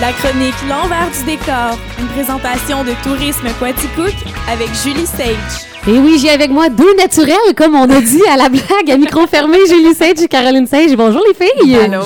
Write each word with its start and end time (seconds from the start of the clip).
La 0.00 0.12
chronique 0.12 0.54
L'envers 0.66 1.10
du 1.10 1.24
décor, 1.26 1.76
une 1.98 2.06
présentation 2.08 2.84
de 2.84 2.92
Tourisme 3.02 3.48
Quaticook 3.58 4.14
avec 4.50 4.68
Julie 4.82 5.04
Sage. 5.04 5.66
Et 5.88 5.98
oui, 5.98 6.18
j'ai 6.20 6.30
avec 6.30 6.50
moi 6.50 6.68
deux 6.68 6.94
naturels, 6.96 7.36
comme 7.56 7.74
on 7.74 7.88
a 7.88 8.00
dit 8.00 8.22
à 8.30 8.36
la 8.36 8.48
blague, 8.50 8.90
à 8.90 8.96
micro 8.96 9.26
fermé, 9.26 9.58
Julie 9.66 9.94
Sage 9.94 10.22
et 10.22 10.28
Caroline 10.28 10.66
Sage. 10.66 10.94
Bonjour 10.94 11.22
les 11.26 11.34
filles! 11.34 11.76
Allô? 11.76 12.02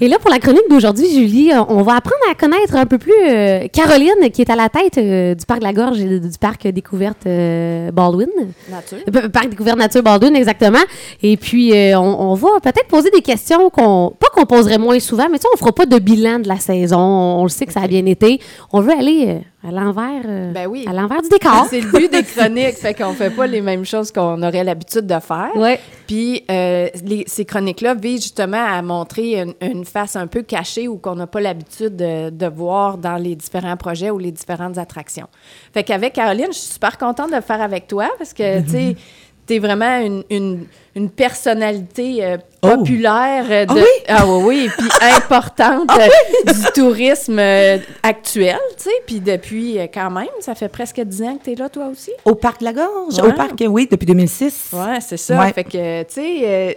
Et 0.00 0.08
là, 0.08 0.18
pour 0.20 0.30
la 0.30 0.38
chronique 0.38 0.68
d'aujourd'hui, 0.70 1.08
Julie, 1.12 1.50
euh, 1.52 1.62
on 1.68 1.82
va 1.82 1.96
apprendre 1.96 2.22
à 2.30 2.34
connaître 2.34 2.76
un 2.76 2.86
peu 2.86 2.98
plus 2.98 3.12
euh, 3.26 3.66
Caroline, 3.72 4.30
qui 4.32 4.42
est 4.42 4.50
à 4.50 4.56
la 4.56 4.68
tête 4.68 4.98
euh, 4.98 5.34
du 5.34 5.44
Parc 5.44 5.60
de 5.60 5.64
la 5.64 5.72
Gorge 5.72 5.98
et 6.00 6.20
du 6.20 6.38
Parc 6.38 6.68
Découverte 6.68 7.26
euh, 7.26 7.90
Baldwin. 7.90 8.28
Nature. 8.70 8.98
Euh, 9.16 9.28
Parc 9.28 9.48
Découverte 9.48 9.78
Nature 9.78 10.02
Baldwin, 10.02 10.36
exactement. 10.36 10.78
Et 11.22 11.36
puis, 11.36 11.72
euh, 11.72 11.98
on, 11.98 12.30
on 12.30 12.34
va 12.34 12.60
peut-être 12.62 12.86
poser 12.88 13.10
des 13.10 13.22
questions 13.22 13.70
qu'on, 13.70 14.12
pas 14.20 14.28
qu'on 14.38 14.46
poserait 14.46 14.78
moins 14.78 14.98
souvent, 15.00 15.28
mais 15.30 15.38
tu 15.38 15.42
sais, 15.42 15.48
on 15.54 15.56
fera 15.56 15.72
pas 15.72 15.86
de 15.86 15.98
bilan 15.98 16.38
de 16.38 16.48
la 16.48 16.58
saison. 16.58 16.98
On, 16.98 17.42
le 17.42 17.48
sait 17.48 17.66
que 17.66 17.72
ça 17.72 17.80
a 17.82 17.88
bien 17.88 18.04
été. 18.06 18.40
On 18.72 18.80
veut 18.80 18.92
aller 18.92 19.24
euh, 19.64 19.68
à 19.68 19.72
l'envers, 19.72 20.22
euh, 20.26 20.52
Ben 20.52 20.66
oui. 20.68 20.84
à 20.88 20.92
l'envers 20.92 21.20
du 21.22 21.28
décor. 21.28 21.66
C'est 21.68 21.80
le 21.80 21.90
but 21.90 22.10
des 22.10 22.22
chroniques, 22.22 22.76
fait 22.76 22.94
qu'on 22.94 23.12
fait 23.12 23.30
pas 23.30 23.46
les 23.46 23.60
mêmes 23.60 23.84
choses 23.84 24.12
qu'on 24.12 24.42
aurait 24.42 24.64
l'habitude 24.64 25.06
de 25.06 25.18
faire. 25.20 25.50
Ouais. 25.56 25.80
Puis 26.06 26.44
euh, 26.50 26.88
les- 27.04 27.24
ces 27.26 27.44
chroniques-là 27.44 27.94
visent 27.94 28.22
justement 28.22 28.64
à 28.64 28.80
montrer 28.82 29.40
une, 29.40 29.54
une 29.60 29.84
face 29.84 30.14
un 30.16 30.26
peu 30.26 30.42
cachée 30.42 30.88
ou 30.88 30.96
qu'on 30.98 31.16
n'a 31.16 31.26
pas 31.26 31.40
l'habitude 31.40 31.96
de, 31.96 32.30
de 32.30 32.46
voir 32.46 32.98
dans 32.98 33.16
les 33.16 33.34
différents 33.34 33.76
projets 33.76 34.10
ou 34.10 34.18
les 34.18 34.32
différentes 34.32 34.78
attractions. 34.78 35.26
Fait 35.74 35.82
qu'avec 35.82 36.12
Caroline, 36.14 36.46
je 36.48 36.58
suis 36.58 36.72
super 36.74 36.96
contente 36.98 37.30
de 37.30 37.36
le 37.36 37.42
faire 37.42 37.60
avec 37.60 37.86
toi 37.88 38.08
parce 38.18 38.32
que, 38.32 38.60
tu 38.62 38.70
sais, 38.70 38.96
t'es 39.48 39.58
vraiment 39.58 39.98
une, 39.98 40.22
une, 40.30 40.66
une 40.94 41.10
personnalité 41.10 42.24
euh, 42.24 42.36
Oh. 42.60 42.70
populaire 42.76 43.44
euh, 43.48 43.66
de... 43.66 43.70
Ah 43.70 43.74
oui? 43.76 43.82
Ah 44.08 44.26
oui, 44.26 44.42
oui, 44.44 44.70
puis 44.76 44.88
importante 45.16 45.88
euh, 45.96 46.52
du 46.52 46.72
tourisme 46.74 47.38
euh, 47.38 47.78
actuel, 48.02 48.58
tu 48.76 48.82
sais, 48.82 48.90
puis 49.06 49.20
depuis 49.20 49.78
quand 49.94 50.10
même, 50.10 50.26
ça 50.40 50.56
fait 50.56 50.66
presque 50.68 51.00
10 51.00 51.22
ans 51.22 51.36
que 51.36 51.44
t'es 51.44 51.54
là, 51.54 51.68
toi 51.68 51.86
aussi? 51.86 52.10
Au 52.24 52.34
parc 52.34 52.60
La 52.62 52.72
Gorge? 52.72 53.14
Ouais. 53.16 53.28
Au 53.28 53.32
parc, 53.32 53.62
oui, 53.68 53.86
depuis 53.88 54.06
2006. 54.06 54.70
Ouais, 54.72 54.98
c'est 55.00 55.16
ça. 55.16 55.38
Ouais. 55.38 55.52
Fait 55.52 55.62
que, 55.62 56.02
tu 56.02 56.14
sais, 56.14 56.76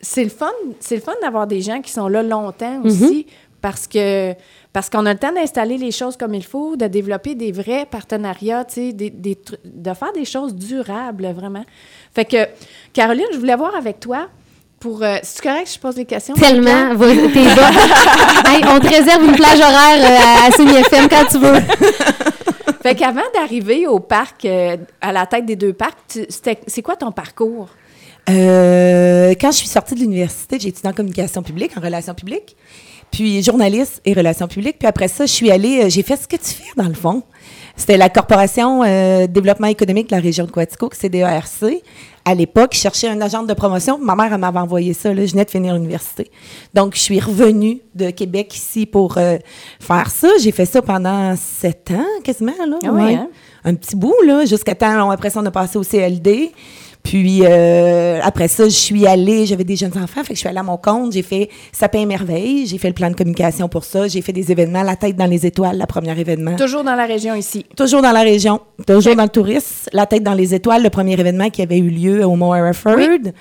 c'est- 0.00 0.24
le 0.24 0.30
fun, 0.30 0.46
c'est 0.80 0.94
le 0.94 1.02
fun 1.02 1.12
d'avoir 1.20 1.46
des 1.46 1.60
gens 1.60 1.82
qui 1.82 1.92
sont 1.92 2.08
là 2.08 2.22
longtemps 2.22 2.80
aussi, 2.84 3.26
parce 3.60 3.86
que 3.86 4.34
parce 4.72 4.88
qu'on 4.90 5.06
a 5.06 5.12
le 5.12 5.18
temps 5.18 5.32
d'installer 5.32 5.78
les 5.78 5.90
choses 5.90 6.16
comme 6.16 6.34
il 6.34 6.44
faut, 6.44 6.76
de 6.76 6.86
développer 6.86 7.34
des 7.34 7.50
vrais 7.52 7.86
partenariats, 7.86 8.64
tu 8.64 8.74
sais, 8.74 8.92
des, 8.92 9.10
des 9.10 9.34
tru- 9.34 9.56
de 9.64 9.94
faire 9.94 10.12
des 10.12 10.24
choses 10.24 10.54
durables, 10.54 11.26
vraiment. 11.34 11.64
Fait 12.14 12.24
que, 12.24 12.36
Caroline, 12.92 13.26
je 13.32 13.38
voulais 13.38 13.56
voir 13.56 13.74
avec 13.74 13.98
toi 13.98 14.28
pour... 14.78 15.02
Euh, 15.02 15.16
C'est 15.22 15.42
correct 15.42 15.64
que 15.64 15.72
je 15.74 15.78
pose 15.80 15.96
les 15.96 16.04
questions? 16.04 16.34
Tellement. 16.34 16.94
Va- 16.94 17.06
T'es 17.08 17.54
bas. 17.56 17.70
Hey, 18.50 18.62
on 18.68 18.78
te 18.78 18.86
réserve 18.88 19.24
une 19.24 19.34
plage 19.34 19.58
horaire 19.58 20.04
euh, 20.04 20.46
à 20.46 20.50
CNI 20.52 20.76
FM 20.76 21.08
quand 21.08 21.24
tu 21.30 21.38
veux. 21.38 21.60
Fait 22.82 22.94
qu'avant 22.94 23.22
d'arriver 23.34 23.86
au 23.88 23.98
parc, 23.98 24.44
euh, 24.44 24.76
à 25.00 25.12
la 25.12 25.26
tête 25.26 25.44
des 25.46 25.56
deux 25.56 25.72
parcs, 25.72 25.96
c'est 26.28 26.82
quoi 26.82 26.94
ton 26.94 27.10
parcours? 27.10 27.68
Euh, 28.30 29.34
quand 29.40 29.50
je 29.50 29.56
suis 29.56 29.66
sortie 29.68 29.94
de 29.94 30.00
l'université, 30.00 30.58
j'ai 30.60 30.68
étudié 30.68 30.88
en 30.90 30.92
communication 30.92 31.42
publique, 31.42 31.72
en 31.76 31.80
relations 31.80 32.14
publiques, 32.14 32.56
puis 33.10 33.42
journaliste 33.42 34.00
et 34.04 34.12
relations 34.12 34.48
publiques. 34.48 34.78
Puis 34.78 34.88
après 34.88 35.08
ça, 35.08 35.26
je 35.26 35.32
suis 35.32 35.50
allée, 35.50 35.84
euh, 35.84 35.88
j'ai 35.88 36.02
fait 36.02 36.16
ce 36.16 36.26
que 36.28 36.36
tu 36.36 36.50
fais 36.54 36.70
dans 36.76 36.88
le 36.88 36.94
fond. 36.94 37.22
C'était 37.76 37.96
la 37.96 38.08
Corporation 38.08 38.82
euh, 38.84 39.26
Développement 39.28 39.68
économique 39.68 40.10
de 40.10 40.16
la 40.16 40.20
région 40.20 40.44
de 40.46 40.50
Quatico, 40.50 40.90
CDERC. 40.92 41.82
À 42.24 42.34
l'époque, 42.34 42.70
je 42.74 42.78
cherchais 42.80 43.08
un 43.08 43.20
agent 43.20 43.44
de 43.44 43.54
promotion. 43.54 43.98
Ma 43.98 44.14
mère 44.16 44.36
m'avait 44.38 44.58
envoyé 44.58 44.92
ça. 44.92 45.14
Là, 45.14 45.24
je 45.24 45.30
venais 45.32 45.44
de 45.44 45.50
finir 45.50 45.74
l'université. 45.74 46.30
Donc, 46.74 46.94
je 46.94 47.00
suis 47.00 47.20
revenue 47.20 47.80
de 47.94 48.10
Québec 48.10 48.54
ici 48.54 48.84
pour 48.84 49.16
euh, 49.16 49.38
faire 49.80 50.10
ça. 50.10 50.28
J'ai 50.40 50.50
fait 50.52 50.66
ça 50.66 50.82
pendant 50.82 51.34
sept 51.36 51.90
ans, 51.92 52.04
quasiment. 52.24 52.52
Là, 52.66 52.76
Ah 52.84 52.88
oui, 52.92 53.00
Ouais. 53.02 53.14
hein? 53.14 53.28
Un 53.64 53.74
petit 53.74 53.96
bout, 53.96 54.14
là, 54.26 54.44
jusqu'à 54.44 54.74
temps. 54.74 55.10
Après 55.10 55.30
ça, 55.30 55.40
on 55.40 55.46
a 55.46 55.50
passé 55.50 55.78
au 55.78 55.82
CLD. 55.84 56.52
Puis 57.08 57.40
euh, 57.42 58.20
après 58.22 58.48
ça, 58.48 58.64
je 58.64 58.68
suis 58.68 59.06
allée, 59.06 59.46
j'avais 59.46 59.64
des 59.64 59.76
jeunes 59.76 59.96
enfants, 59.96 60.22
fait 60.22 60.28
que 60.28 60.34
je 60.34 60.40
suis 60.40 60.48
allée 60.48 60.58
à 60.58 60.62
mon 60.62 60.76
compte, 60.76 61.14
j'ai 61.14 61.22
fait 61.22 61.48
Sapin 61.72 62.00
et 62.00 62.04
Merveille, 62.04 62.66
j'ai 62.66 62.76
fait 62.76 62.88
le 62.88 62.94
plan 62.94 63.08
de 63.08 63.16
communication 63.16 63.66
pour 63.66 63.84
ça, 63.84 64.08
j'ai 64.08 64.20
fait 64.20 64.34
des 64.34 64.52
événements, 64.52 64.82
la 64.82 64.94
tête 64.94 65.16
dans 65.16 65.24
les 65.24 65.46
étoiles, 65.46 65.78
le 65.78 65.86
premier 65.86 66.10
événement. 66.20 66.54
Toujours 66.56 66.84
dans 66.84 66.94
la 66.94 67.06
région 67.06 67.34
ici. 67.34 67.64
Toujours 67.74 68.02
dans 68.02 68.12
la 68.12 68.20
région, 68.20 68.60
toujours 68.86 69.16
dans 69.16 69.22
le 69.22 69.30
tourisme, 69.30 69.88
la 69.94 70.04
tête 70.04 70.22
dans 70.22 70.34
les 70.34 70.54
étoiles, 70.54 70.82
le 70.82 70.90
premier 70.90 71.18
événement 71.18 71.48
qui 71.48 71.62
avait 71.62 71.78
eu 71.78 71.88
lieu 71.88 72.26
au 72.26 72.36
Mont 72.36 72.54
Hereford. 72.54 72.96
Oui. 72.98 73.32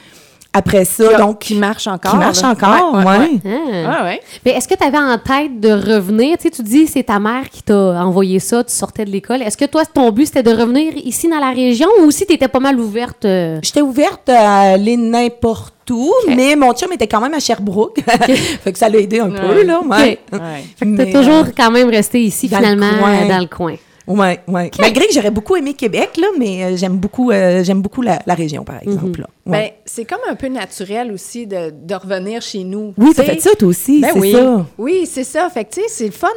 Après 0.54 0.86
ça, 0.86 1.08
Qui 1.08 1.14
a- 1.14 1.18
donc 1.20 1.40
qui 1.40 1.56
marche 1.56 1.86
encore. 1.86 2.12
qui 2.12 2.18
marche 2.18 2.42
là. 2.42 2.50
encore, 2.50 2.94
Ouais, 2.96 3.04
ouais. 3.04 3.06
ouais, 3.06 3.20
ouais. 3.44 3.84
Ah. 3.86 4.04
Ouais, 4.04 4.10
ouais. 4.10 4.22
Mais 4.44 4.52
est-ce 4.54 4.68
que 4.68 4.74
tu 4.74 4.84
avais 4.84 4.98
en 4.98 5.18
tête 5.20 5.60
de 5.60 5.70
revenir? 5.72 6.36
Tu 6.38 6.44
sais, 6.44 6.50
tu 6.50 6.64
dis 6.64 6.88
c'est 6.88 7.04
ta 7.04 7.20
mère 7.20 7.50
qui 7.52 7.62
t'a 7.62 7.76
envoyé 8.04 8.40
ça, 8.40 8.64
tu 8.64 8.74
sortais 8.74 9.06
de 9.06 9.12
l'école. 9.12 9.42
Est-ce 9.44 9.58
que 9.58 9.66
toi, 9.66 9.84
ton 9.86 10.12
but, 10.12 10.26
c'était 10.26 10.44
de 10.44 10.52
revenir 10.60 10.94
ici 10.98 11.30
dans 11.30 11.38
la 11.40 11.52
région 11.52 11.88
ou 12.04 12.10
si 12.12 12.26
tu 12.26 12.34
étais 12.34 12.48
pas 12.48 12.60
mal 12.60 12.80
ouverte? 12.80 13.26
euh, 13.26 13.60
J'étais 13.62 13.82
ouverte 13.82 14.30
à 14.30 14.62
aller 14.74 14.98
n'importe 14.98 15.74
où, 15.92 16.12
mais 16.28 16.56
mon 16.56 16.74
chum 16.74 16.92
était 16.92 17.08
quand 17.08 17.22
même 17.22 17.34
à 17.36 17.40
Sherbrooke. 17.40 18.00
fait 18.64 18.72
que 18.74 18.80
ça 18.80 18.90
l'a 18.90 18.98
aidé 19.00 19.20
un 19.20 19.30
peu, 19.30 19.48
Ouais. 19.48 19.64
là. 19.64 19.82
Ouais. 19.84 20.20
Ouais. 20.34 20.40
Fait 20.76 20.86
que 20.86 20.90
Mais, 20.90 21.12
t'as 21.12 21.20
toujours 21.20 21.46
euh, 21.46 21.52
quand 21.56 21.72
même 21.72 21.90
resté 21.90 22.22
ici, 22.22 22.48
dans 22.50 22.58
finalement, 22.58 22.88
euh, 23.06 23.28
dans 23.30 23.40
le 23.40 23.48
coin. 23.48 23.76
Ouais, 24.08 24.40
ouais. 24.48 24.72
Malgré 24.80 25.06
que 25.08 25.14
j'aurais 25.14 25.32
beaucoup 25.32 25.56
aimé 25.58 25.74
Québec, 25.74 26.12
là, 26.18 26.28
mais 26.40 26.64
euh, 26.64 26.78
j'aime 26.78 26.98
beaucoup, 26.98 27.30
euh, 27.32 27.64
j'aime 27.64 27.82
beaucoup 27.82 28.02
la, 28.02 28.20
la 28.26 28.34
région, 28.36 28.64
par 28.64 28.82
exemple. 28.82 29.20
là. 29.22 29.28
Ouais. 29.46 29.52
Ben, 29.52 29.70
c'est 29.86 30.06
comme 30.06 30.20
un 30.30 30.36
peu 30.36 30.48
naturel 30.48 31.12
aussi 31.12 31.46
de, 31.48 31.72
de 31.72 31.96
revenir 31.96 32.42
chez 32.42 32.64
nous. 32.64 32.94
oui, 32.98 33.12
t'as 33.16 33.24
fait 33.24 33.40
ça, 33.42 33.50
toi 33.58 33.68
aussi, 33.68 34.02
Ben 34.02 34.12
c'est 34.14 34.20
oui. 34.20 34.32
ça. 34.34 34.66
Oui, 34.78 35.06
c'est 35.06 35.24
ça. 35.24 35.50
Fait 35.50 35.66
tu 35.66 35.82
sais, 35.82 35.88
c'est 35.90 36.06
le 36.06 36.12
fun 36.12 36.28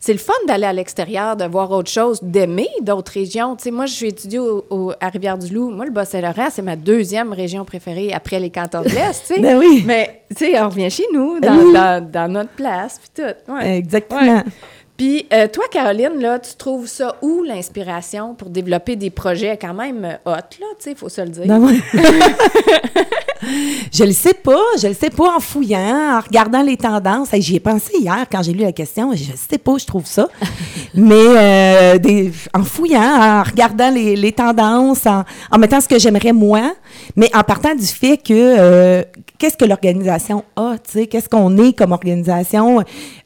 c'est 0.00 0.12
le 0.12 0.18
fun 0.18 0.32
d'aller 0.46 0.64
à 0.66 0.72
l'extérieur, 0.72 1.36
de 1.36 1.44
voir 1.44 1.70
autre 1.70 1.90
chose, 1.90 2.18
d'aimer 2.22 2.68
d'autres 2.82 3.12
régions. 3.12 3.56
Tu 3.56 3.64
sais, 3.64 3.70
moi, 3.70 3.86
je 3.86 3.92
suis 3.94 4.08
étudiée 4.08 4.38
au, 4.38 4.64
au- 4.70 4.92
à 5.00 5.08
Rivière-du-Loup. 5.08 5.70
Moi, 5.70 5.84
le 5.86 5.90
Bas-Saint-Laurent, 5.92 6.48
c'est 6.50 6.62
ma 6.62 6.76
deuxième 6.76 7.32
région 7.32 7.64
préférée 7.64 8.12
après 8.12 8.40
les 8.40 8.50
cantons 8.50 8.82
de 8.82 8.88
l'Est, 8.88 9.22
tu 9.26 9.34
sais. 9.34 9.40
Ben 9.46 9.58
oui. 9.58 9.82
Mais, 9.86 10.22
tu 10.36 10.44
sais, 10.46 10.60
on 10.60 10.68
revient 10.68 10.90
chez 10.90 11.04
nous, 11.12 11.40
dans, 11.40 11.56
Oui. 11.58 11.72
dans- 11.72 12.10
dans 12.10 12.28
notre 12.32 12.50
place, 12.50 12.98
puis 13.00 13.22
tout. 13.24 13.52
Ouais. 13.52 13.76
Exactement. 13.78 14.20
Ouais. 14.36 14.42
Puis, 14.96 15.26
euh, 15.32 15.46
toi, 15.48 15.64
Caroline, 15.70 16.18
là, 16.20 16.38
tu 16.38 16.54
trouves 16.56 16.86
ça 16.86 17.16
où, 17.20 17.42
l'inspiration, 17.42 18.34
pour 18.34 18.48
développer 18.48 18.96
des 18.96 19.10
projets 19.10 19.58
quand 19.60 19.74
même 19.74 20.04
euh, 20.04 20.14
hot, 20.24 20.30
là, 20.36 20.66
tu 20.78 20.84
sais, 20.84 20.90
il 20.92 20.96
faut 20.96 21.08
se 21.10 21.20
le 21.20 21.28
dire? 21.28 21.46
Ben 21.46 21.60
ouais. 21.60 21.74
je 23.92 24.04
le 24.04 24.12
sais 24.12 24.34
pas, 24.34 24.60
je 24.80 24.88
le 24.88 24.94
sais 24.94 25.10
pas 25.10 25.36
en 25.36 25.40
fouillant, 25.40 26.16
en 26.16 26.20
regardant 26.20 26.62
les 26.62 26.76
tendances. 26.76 27.32
Hey, 27.32 27.42
J'y 27.42 27.56
ai 27.56 27.60
pensé 27.60 27.92
hier 27.98 28.26
quand 28.30 28.42
j'ai 28.42 28.52
lu 28.52 28.64
la 28.64 28.72
question, 28.72 29.12
je 29.14 29.32
sais 29.36 29.58
pas, 29.58 29.72
où 29.72 29.78
je 29.78 29.86
trouve 29.86 30.06
ça. 30.06 30.28
Mais 30.94 31.14
euh, 31.14 31.98
des- 31.98 32.32
en 32.54 32.64
fouillant, 32.64 33.00
en 33.02 33.42
regardant 33.42 33.90
les, 33.90 34.16
les 34.16 34.32
tendances, 34.32 35.06
en, 35.06 35.24
en 35.50 35.58
mettant 35.58 35.80
ce 35.80 35.88
que 35.88 35.98
j'aimerais 35.98 36.32
moi, 36.32 36.72
mais 37.16 37.30
en 37.34 37.42
partant 37.42 37.74
du 37.74 37.84
fait 37.86 38.16
que 38.18 38.32
euh, 38.32 39.02
qu'est-ce 39.38 39.56
que 39.56 39.64
l'organisation 39.64 40.44
a, 40.56 40.74
tu 40.84 40.92
sais, 41.00 41.06
qu'est-ce 41.06 41.28
qu'on 41.28 41.56
est 41.58 41.72
comme 41.72 41.92
organisation, 41.92 42.82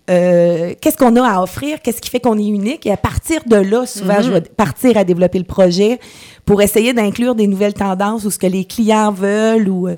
euh, 0.09 0.75
qu'est-ce 0.81 0.97
qu'on 0.97 1.15
a 1.17 1.29
à 1.29 1.43
offrir, 1.43 1.81
qu'est-ce 1.83 2.01
qui 2.01 2.11
fait 2.11 2.21
qu'on 2.21 2.39
est 2.39 2.47
unique? 2.47 2.87
Et 2.87 2.91
à 2.93 2.97
partir 2.97 3.41
de 3.47 3.57
là, 3.57 3.87
souvent, 3.87 4.21
je 4.23 4.31
vais 4.31 4.41
partir 4.41 4.97
à 4.97 5.05
développer 5.05 5.39
le 5.39 5.45
projet 5.45 5.99
pour 6.45 6.63
essayer 6.63 6.93
d'inclure 6.93 7.35
des 7.35 7.47
nouvelles 7.47 7.75
tendances 7.75 8.25
ou 8.25 8.31
ce 8.31 8.39
que 8.39 8.47
les 8.47 8.65
clients 8.65 9.13
veulent 9.13 9.69
ou 9.69 9.89
euh, 9.89 9.97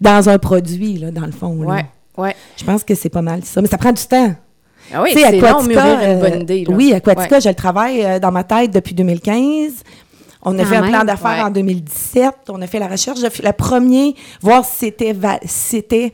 dans 0.00 0.28
un 0.28 0.38
produit, 0.38 0.98
là, 0.98 1.10
dans 1.10 1.24
le 1.26 1.32
fond. 1.32 1.62
là. 1.62 1.68
Ouais, 1.74 1.86
ouais. 2.18 2.36
Je 2.58 2.64
pense 2.64 2.84
que 2.84 2.94
c'est 2.94 3.08
pas 3.08 3.22
mal 3.22 3.44
ça. 3.44 3.62
Mais 3.62 3.68
ça 3.68 3.78
prend 3.78 3.92
du 3.92 4.02
temps. 4.04 4.34
Ah 4.92 5.00
oui, 5.02 5.12
c'est 5.14 5.40
long 5.40 5.62
mûrir 5.62 5.98
une 6.02 6.20
bonne 6.20 6.42
idée. 6.42 6.64
là. 6.68 6.74
Oui, 6.76 6.92
Aquatica, 6.92 7.36
Ouais. 7.36 7.40
je 7.40 7.48
le 7.48 7.54
travaille 7.54 8.04
euh, 8.04 8.18
dans 8.18 8.30
ma 8.30 8.44
tête 8.44 8.70
depuis 8.70 8.92
2015. 8.94 9.72
On 10.44 10.58
a 10.58 10.62
Quand 10.62 10.68
fait 10.68 10.76
un 10.76 10.88
plan 10.88 11.04
d'affaires 11.04 11.38
ouais. 11.38 11.42
en 11.42 11.50
2017. 11.50 12.34
On 12.48 12.60
a 12.60 12.66
fait 12.66 12.78
la 12.78 12.88
recherche. 12.88 13.18
J'ai 13.20 13.30
fait 13.30 13.42
la 13.42 13.52
première, 13.52 14.12
voir 14.40 14.64
si 14.64 14.76
c'était 14.78 15.16
c'était 15.44 16.12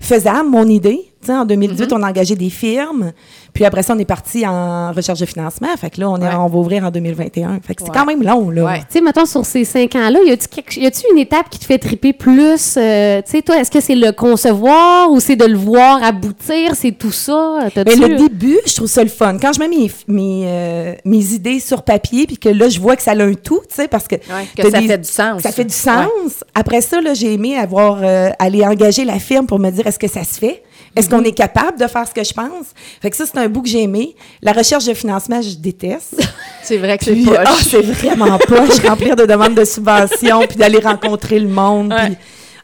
faisable, 0.00 0.48
mon 0.48 0.66
idée. 0.66 1.07
Tu 1.20 1.26
sais, 1.26 1.32
en 1.32 1.44
2018, 1.44 1.86
Mm-hmm. 1.86 1.94
on 1.98 2.02
a 2.04 2.08
engagé 2.08 2.36
des 2.36 2.48
firmes. 2.50 3.12
Puis 3.52 3.64
après 3.64 3.82
ça, 3.82 3.94
on 3.94 3.98
est 3.98 4.04
parti 4.04 4.46
en 4.46 4.92
recherche 4.92 5.18
de 5.18 5.26
financement. 5.26 5.66
Fait 5.76 5.90
que 5.90 6.00
là, 6.00 6.08
on, 6.08 6.16
est, 6.18 6.20
Ouais. 6.28 6.34
on 6.36 6.46
va 6.46 6.58
ouvrir 6.58 6.84
en 6.84 6.90
2021. 6.92 7.58
Fait 7.66 7.74
que 7.74 7.82
c'est 7.82 7.88
Ouais. 7.90 7.94
quand 7.96 8.06
même 8.06 8.22
long, 8.22 8.50
là. 8.50 8.64
Ouais. 8.64 8.78
Tu 8.80 8.84
sais, 8.90 9.00
mettons, 9.00 9.26
sur 9.26 9.44
ces 9.44 9.64
cinq 9.64 9.96
ans-là, 9.96 10.20
y 10.22 10.30
a-tu 10.30 11.02
une 11.12 11.18
étape 11.18 11.50
qui 11.50 11.58
te 11.58 11.64
fait 11.64 11.78
triper 11.78 12.12
plus? 12.12 12.76
euh, 12.76 13.20
tu 13.22 13.32
sais, 13.32 13.42
toi, 13.42 13.58
est-ce 13.58 13.70
que 13.70 13.80
c'est 13.80 13.96
le 13.96 14.12
concevoir 14.12 15.10
ou 15.10 15.18
c'est 15.18 15.34
de 15.34 15.44
le 15.44 15.56
voir 15.58 16.02
aboutir? 16.04 16.76
C'est 16.76 16.92
tout 16.92 17.10
ça? 17.10 17.58
Mais 17.74 17.96
le 17.96 18.16
début, 18.16 18.58
je 18.64 18.74
trouve 18.76 18.86
ça 18.86 19.02
le 19.02 19.08
fun. 19.10 19.38
Quand 19.40 19.52
je 19.52 19.58
mets 19.58 19.68
mes, 19.68 19.90
mes, 20.06 20.42
euh, 20.46 20.94
mes 21.04 21.32
idées 21.34 21.58
sur 21.58 21.82
papier, 21.82 22.26
puis 22.26 22.38
que 22.38 22.48
là, 22.48 22.68
je 22.68 22.78
vois 22.78 22.94
que 22.94 23.02
ça 23.02 23.10
a 23.12 23.22
un 23.24 23.34
tout, 23.34 23.60
tu 23.68 23.74
sais, 23.74 23.88
parce 23.88 24.06
que... 24.06 24.14
Ouais, 24.16 24.46
que 24.56 24.62
t'as 24.62 24.70
ça 24.70 24.80
des- 24.80 24.86
fait 24.86 24.98
du 24.98 25.08
sens. 25.08 25.42
Ça 25.42 25.50
fait 25.50 25.64
du 25.64 25.74
sens. 25.74 26.44
Après 26.54 26.80
ça, 26.80 27.00
là, 27.00 27.12
j'ai 27.14 27.32
aimé 27.32 27.56
avoir 27.56 27.98
euh, 28.02 28.30
aller 28.38 28.64
engager 28.64 29.04
la 29.04 29.18
firme 29.18 29.46
pour 29.46 29.58
me 29.58 29.70
dire 29.70 29.84
est-ce 29.86 29.98
que 29.98 30.08
ça 30.08 30.22
se 30.22 30.38
fait? 30.38 30.62
Est-ce 30.96 31.08
qu'on 31.08 31.22
est 31.24 31.32
capable 31.32 31.78
de 31.78 31.86
faire 31.86 32.06
ce 32.08 32.14
que 32.14 32.24
je 32.24 32.32
pense? 32.32 32.66
Fait 33.00 33.10
que 33.10 33.16
ça, 33.16 33.24
c'est 33.26 33.38
un 33.38 33.48
bout 33.48 33.62
que 33.62 33.68
j'ai 33.68 33.82
aimé. 33.82 34.14
La 34.42 34.52
recherche 34.52 34.84
de 34.84 34.94
financement, 34.94 35.40
je 35.42 35.54
déteste. 35.56 36.14
C'est 36.62 36.76
vrai 36.76 36.98
que 36.98 37.04
c'est 37.04 37.14
poche. 37.14 37.36
ah, 37.46 37.54
c'est 37.62 37.80
vraiment 37.80 38.36
poche, 38.46 38.78
remplir 38.86 39.16
de 39.16 39.24
demandes 39.24 39.54
de 39.54 39.64
subventions, 39.64 40.40
puis 40.46 40.58
d'aller 40.58 40.80
rencontrer 40.80 41.38
le 41.38 41.48
monde. 41.48 41.90
Ouais. 41.94 42.08
Puis, 42.08 42.16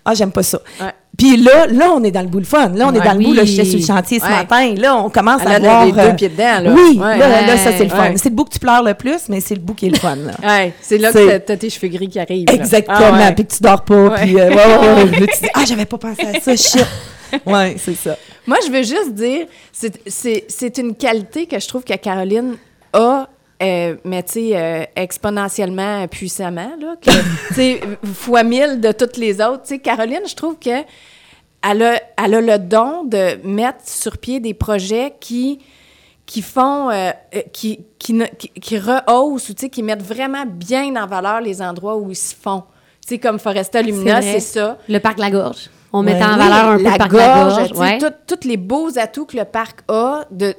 ah, 0.05 0.12
j'aime 0.12 0.31
pas 0.31 0.43
ça. 0.43 0.61
Ouais. 0.79 0.91
Puis 1.17 1.37
là, 1.38 1.67
là, 1.69 1.93
on 1.94 2.03
est 2.03 2.11
dans 2.11 2.21
le 2.21 2.26
bout 2.26 2.41
le 2.41 2.44
fun. 2.44 2.69
Là, 2.71 2.88
on 2.88 2.93
est 2.93 3.00
dans 3.00 3.15
le 3.15 3.25
bout. 3.25 3.32
Là, 3.32 3.44
j'étais 3.44 3.65
sur 3.65 3.79
le 3.79 3.85
chantier 3.87 4.19
ce 4.19 4.29
matin. 4.29 4.75
Là, 4.76 4.97
on 4.97 5.09
commence 5.09 5.41
à 5.47 5.50
a 5.53 5.59
voir... 5.61 5.87
les 5.87 5.93
deux 5.93 5.99
euh, 6.00 6.12
pieds 6.12 6.29
dedans, 6.29 6.61
là. 6.61 6.71
Oui, 6.73 6.99
là, 6.99 7.47
là, 7.47 7.56
ça, 7.56 7.71
c'est 7.73 7.85
le 7.85 7.91
fun. 7.91 8.12
C'est 8.17 8.29
le 8.29 8.35
bout 8.35 8.44
que 8.44 8.53
tu 8.53 8.59
pleures 8.59 8.82
le 8.82 8.94
plus, 8.94 9.29
mais 9.29 9.41
c'est 9.41 9.55
le 9.55 9.61
bout 9.61 9.75
qui 9.75 9.87
est 9.87 9.91
le 9.91 9.97
fun. 9.99 10.17
Là. 10.17 10.32
Ouais, 10.47 10.75
c'est 10.82 10.99
là 10.99 11.12
que 11.12 11.38
t'as- 11.38 11.56
tes 11.56 11.71
cheveux 11.71 11.88
gris 11.88 12.09
qui 12.09 12.19
arrivent. 12.19 12.47
là. 12.49 12.55
Exactement. 12.55 12.99
Ah. 13.00 13.32
Puis 13.32 13.47
que 13.47 13.55
tu 13.55 13.62
dors 13.62 13.82
pas. 13.82 14.11
Puis, 14.11 14.38
euh. 14.38 14.50
Là, 14.50 15.05
dis, 15.06 15.49
ah, 15.55 15.65
j'avais 15.67 15.87
pas 15.87 15.99
pensé 15.99 16.26
à 16.26 16.41
ça, 16.41 16.56
shit. 16.56 16.87
Ouais, 17.46 17.76
c'est 17.78 17.94
ça. 17.94 18.16
Moi, 18.46 18.58
je 18.66 18.70
veux 18.70 18.82
juste 18.82 19.14
dire, 19.14 19.46
c'est- 19.72 20.78
une 20.78 20.94
qualité 20.94 21.46
que 21.46 21.58
je 21.58 21.66
trouve 21.69 21.84
que 21.84 21.94
Caroline 21.96 22.56
a, 22.92 23.28
euh, 23.62 23.96
mais 24.04 24.22
tu 24.22 24.32
sais, 24.32 24.50
euh, 24.54 24.84
exponentiellement 24.96 26.06
puissamment, 26.08 26.72
là, 26.81 26.96
que, 27.00 27.10
tu 27.48 27.54
sais, 27.54 27.81
fois 28.14 28.42
mille 28.42 28.81
de 28.81 28.92
toutes 28.92 29.16
les 29.16 29.40
autres. 29.40 29.62
Tu 29.62 29.69
sais, 29.75 29.78
Caroline, 29.78 30.22
je 30.28 30.34
trouve 30.34 30.58
que 30.58 30.82
elle 31.66 31.82
a, 31.82 32.00
elle 32.22 32.34
a 32.34 32.40
le 32.40 32.58
don 32.58 33.04
de 33.04 33.38
mettre 33.46 33.78
sur 33.88 34.19
pied 34.19 34.40
des 34.40 34.54
projets 34.54 35.14
qui 35.20 35.58
qui 36.26 36.40
font, 36.40 36.88
euh, 36.88 37.10
euh, 37.34 37.42
qui, 37.52 37.80
qui, 37.98 38.19
qui, 38.38 38.48
qui 38.48 38.78
rehaussent 38.78 39.50
ou 39.50 39.54
tu 39.54 39.60
sais, 39.60 39.69
qui 39.69 39.82
mettent 39.82 40.02
vraiment 40.02 40.44
bien 40.46 40.96
en 40.96 41.06
valeur 41.06 41.42
les 41.42 41.60
endroits 41.60 41.96
où 41.98 42.10
ils 42.10 42.16
se 42.16 42.34
font. 42.34 42.62
Tu 43.02 43.08
sais, 43.08 43.19
comme 43.19 43.38
Foresta 43.38 43.82
Lumina, 43.82 44.22
c'est 44.22 44.40
ça. 44.40 44.78
Le 44.88 44.98
parc 45.00 45.16
de 45.16 45.20
la 45.20 45.30
Gorge. 45.30 45.69
On 45.96 46.05
Ouais. 46.05 46.12
mettait 46.12 46.25
en 46.25 46.32
Oui, 46.32 46.38
valeur 46.38 46.69
un 46.70 46.76
peu 46.79 46.82
la 46.82 46.96
parc 46.99 47.12
la 47.12 47.49
gorge, 47.99 48.12
tous 48.26 48.49
les 48.49 48.56
beaux 48.56 48.99
atouts 48.99 49.26
que 49.26 49.37
le 49.37 49.44
parc 49.44 49.81
a 49.88 50.25
de, 50.31 50.52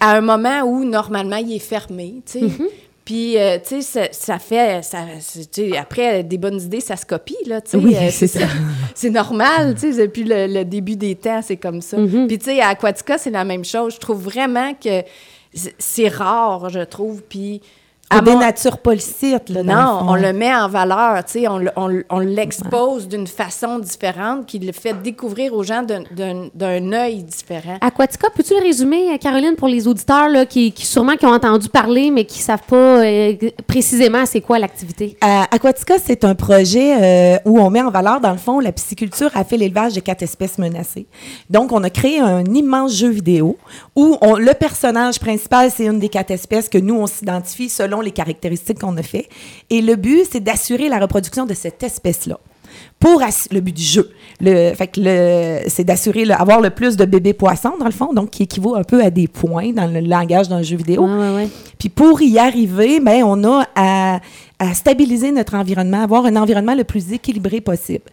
à 0.00 0.16
un 0.16 0.20
moment 0.20 0.62
où, 0.62 0.84
normalement, 0.84 1.36
il 1.36 1.54
est 1.54 1.58
fermé, 1.60 2.22
tu 2.26 2.40
sais. 2.40 2.44
Mm-hmm. 2.46 2.66
Puis, 3.04 3.38
euh, 3.38 3.58
tu 3.64 3.80
sais, 3.80 3.82
ça, 3.82 4.00
ça 4.10 4.38
fait... 4.40 4.82
Ça, 4.82 4.98
après, 5.78 6.24
des 6.24 6.38
bonnes 6.38 6.60
idées, 6.60 6.80
ça 6.80 6.96
se 6.96 7.06
copie, 7.06 7.36
là, 7.46 7.60
tu 7.60 7.70
sais. 7.70 7.76
Oui, 7.76 7.94
Euh, 7.96 8.08
c'est 8.10 8.26
ça. 8.26 8.46
c'est 8.96 9.10
normal, 9.10 9.74
tu 9.78 9.92
sais, 9.92 10.02
depuis 10.08 10.24
le, 10.24 10.48
le 10.48 10.64
début 10.64 10.96
des 10.96 11.14
temps, 11.14 11.40
c'est 11.42 11.56
comme 11.56 11.80
ça. 11.80 11.98
Mm-hmm. 11.98 12.26
Puis, 12.26 12.38
tu 12.38 12.46
sais, 12.46 12.60
à 12.60 12.70
Aquatica, 12.70 13.16
c'est 13.18 13.30
la 13.30 13.44
même 13.44 13.64
chose. 13.64 13.94
Je 13.94 14.00
trouve 14.00 14.20
vraiment 14.24 14.74
que 14.74 15.02
c'est- 15.54 15.74
c'est 15.78 16.08
rare, 16.08 16.68
je 16.70 16.80
trouve, 16.80 17.22
puis... 17.22 17.62
On 18.14 18.22
dénature 18.22 18.78
pas 18.78 18.92
le 18.94 19.00
site, 19.00 19.48
là, 19.48 19.64
non, 19.64 19.74
le 20.04 20.10
on 20.10 20.14
le 20.14 20.32
met 20.32 20.54
en 20.54 20.68
valeur, 20.68 21.24
tu 21.24 21.40
sais, 21.40 21.48
on, 21.48 21.58
le- 21.58 21.72
on, 21.74 21.90
on 22.08 22.18
l'expose 22.20 23.08
d'une 23.08 23.26
façon 23.26 23.80
différente 23.80 24.46
qui 24.46 24.60
le 24.60 24.70
fait 24.72 24.94
découvrir 25.02 25.52
aux 25.54 25.64
gens 25.64 25.82
d'un- 25.82 26.04
d'un 26.16 26.48
d'un 26.54 26.92
œil 26.92 27.24
différent. 27.24 27.78
Aquatica, 27.80 28.28
peux-tu 28.34 28.54
le 28.54 28.62
résumer, 28.62 29.12
euh, 29.12 29.18
Caroline, 29.18 29.56
pour 29.56 29.66
les 29.66 29.88
auditeurs 29.88 30.28
là, 30.28 30.46
qui, 30.46 30.70
qui 30.70 30.86
sûrement 30.86 31.16
qui 31.16 31.26
ont 31.26 31.32
entendu 31.32 31.68
parler, 31.68 32.12
mais 32.12 32.24
qui 32.24 32.38
ne 32.38 32.44
savent 32.44 32.62
pas 32.68 32.76
euh, 33.04 33.34
précisément 33.66 34.24
c'est 34.24 34.40
quoi 34.40 34.60
l'activité? 34.60 35.16
Euh, 35.24 35.42
Aquatica, 35.50 35.94
c'est 35.98 36.22
un 36.24 36.36
projet 36.36 36.94
euh, 37.34 37.38
où 37.44 37.58
on 37.58 37.70
met 37.70 37.82
en 37.82 37.90
valeur, 37.90 38.20
dans 38.20 38.30
le 38.32 38.38
fond, 38.38 38.60
la 38.60 38.70
pisciculture 38.70 39.30
a 39.34 39.42
fait 39.42 39.56
l'élevage 39.56 39.94
de 39.94 40.00
quatre 40.00 40.22
espèces 40.22 40.58
menacées. 40.58 41.06
Donc, 41.50 41.72
on 41.72 41.82
a 41.82 41.90
créé 41.90 42.20
un 42.20 42.44
immense 42.44 42.94
jeu 42.94 43.08
vidéo 43.08 43.56
où 43.96 44.16
on- 44.20 44.36
le 44.36 44.54
personnage 44.54 45.18
principal, 45.18 45.72
c'est 45.72 45.86
une 45.86 45.98
des 45.98 46.08
quatre 46.08 46.30
espèces 46.30 46.68
que 46.68 46.78
nous, 46.78 46.94
on 46.94 47.06
s'identifie 47.08 47.68
selon 47.68 47.95
les 48.00 48.10
caractéristiques 48.12 48.80
qu'on 48.80 48.96
a 48.96 49.02
fait. 49.02 49.28
Et 49.70 49.80
le 49.82 49.96
but, 49.96 50.22
c'est 50.30 50.40
d'assurer 50.42 50.88
la 50.88 50.98
reproduction 50.98 51.46
de 51.46 51.54
cette 51.54 51.82
espèce-là. 51.82 52.38
Pour 52.98 53.22
le 53.52 53.60
but 53.60 53.74
du 53.74 53.82
jeu. 53.82 54.10
Le, 54.40 54.74
fait 54.74 54.86
que 54.88 55.00
le, 55.02 55.68
c'est 55.68 55.84
d'assurer 55.84 56.24
le- 56.24 56.34
avoir 56.34 56.60
le 56.60 56.70
plus 56.70 56.96
de 56.96 57.04
bébés 57.04 57.32
poissons, 57.34 57.72
dans 57.78 57.84
le 57.86 57.90
fond, 57.90 58.12
donc 58.12 58.30
qui 58.30 58.42
équivaut 58.42 58.74
un 58.74 58.84
peu 58.84 59.02
à 59.02 59.10
des 59.10 59.28
points 59.28 59.72
dans 59.72 59.86
le 59.86 60.00
langage 60.00 60.48
d'un 60.48 60.62
jeu 60.62 60.76
vidéo. 60.76 61.04
Ouais, 61.04 61.18
ouais, 61.18 61.34
ouais. 61.34 61.48
Puis 61.78 61.88
pour 61.88 62.20
y 62.22 62.38
arriver, 62.38 63.00
ben, 63.00 63.22
on 63.24 63.44
a 63.44 63.66
à, 63.74 64.20
à 64.58 64.74
stabiliser 64.74 65.30
notre 65.30 65.54
environnement, 65.54 66.02
avoir 66.02 66.26
un 66.26 66.36
environnement 66.36 66.74
le 66.74 66.84
plus 66.84 67.12
équilibré 67.12 67.60
possible. 67.60 68.04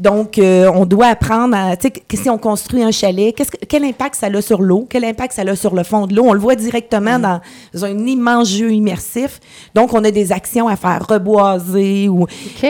Donc, 0.00 0.38
euh, 0.38 0.70
on 0.74 0.86
doit 0.86 1.08
apprendre 1.08 1.54
à, 1.54 1.76
tu 1.76 1.88
sais, 1.88 1.90
que- 1.90 2.16
si 2.16 2.30
on 2.30 2.38
construit 2.38 2.82
un 2.82 2.90
chalet, 2.90 3.34
qu'est-ce 3.34 3.50
que- 3.50 3.64
quel 3.68 3.84
impact 3.84 4.14
ça 4.16 4.28
a 4.28 4.40
sur 4.42 4.62
l'eau, 4.62 4.86
quel 4.88 5.04
impact 5.04 5.34
ça 5.34 5.42
a 5.42 5.54
sur 5.54 5.74
le 5.74 5.82
fond 5.82 6.06
de 6.06 6.14
l'eau? 6.16 6.24
On 6.26 6.32
le 6.32 6.40
voit 6.40 6.54
directement 6.56 7.18
dans 7.18 7.40
un 7.84 7.98
immense 8.06 8.48
jeu 8.48 8.72
immersif. 8.72 9.38
Donc, 9.74 9.92
on 9.92 10.02
a 10.02 10.10
des 10.10 10.32
actions 10.32 10.68
à 10.68 10.76
faire 10.76 11.06
reboiser 11.06 12.08
ou 12.08 12.26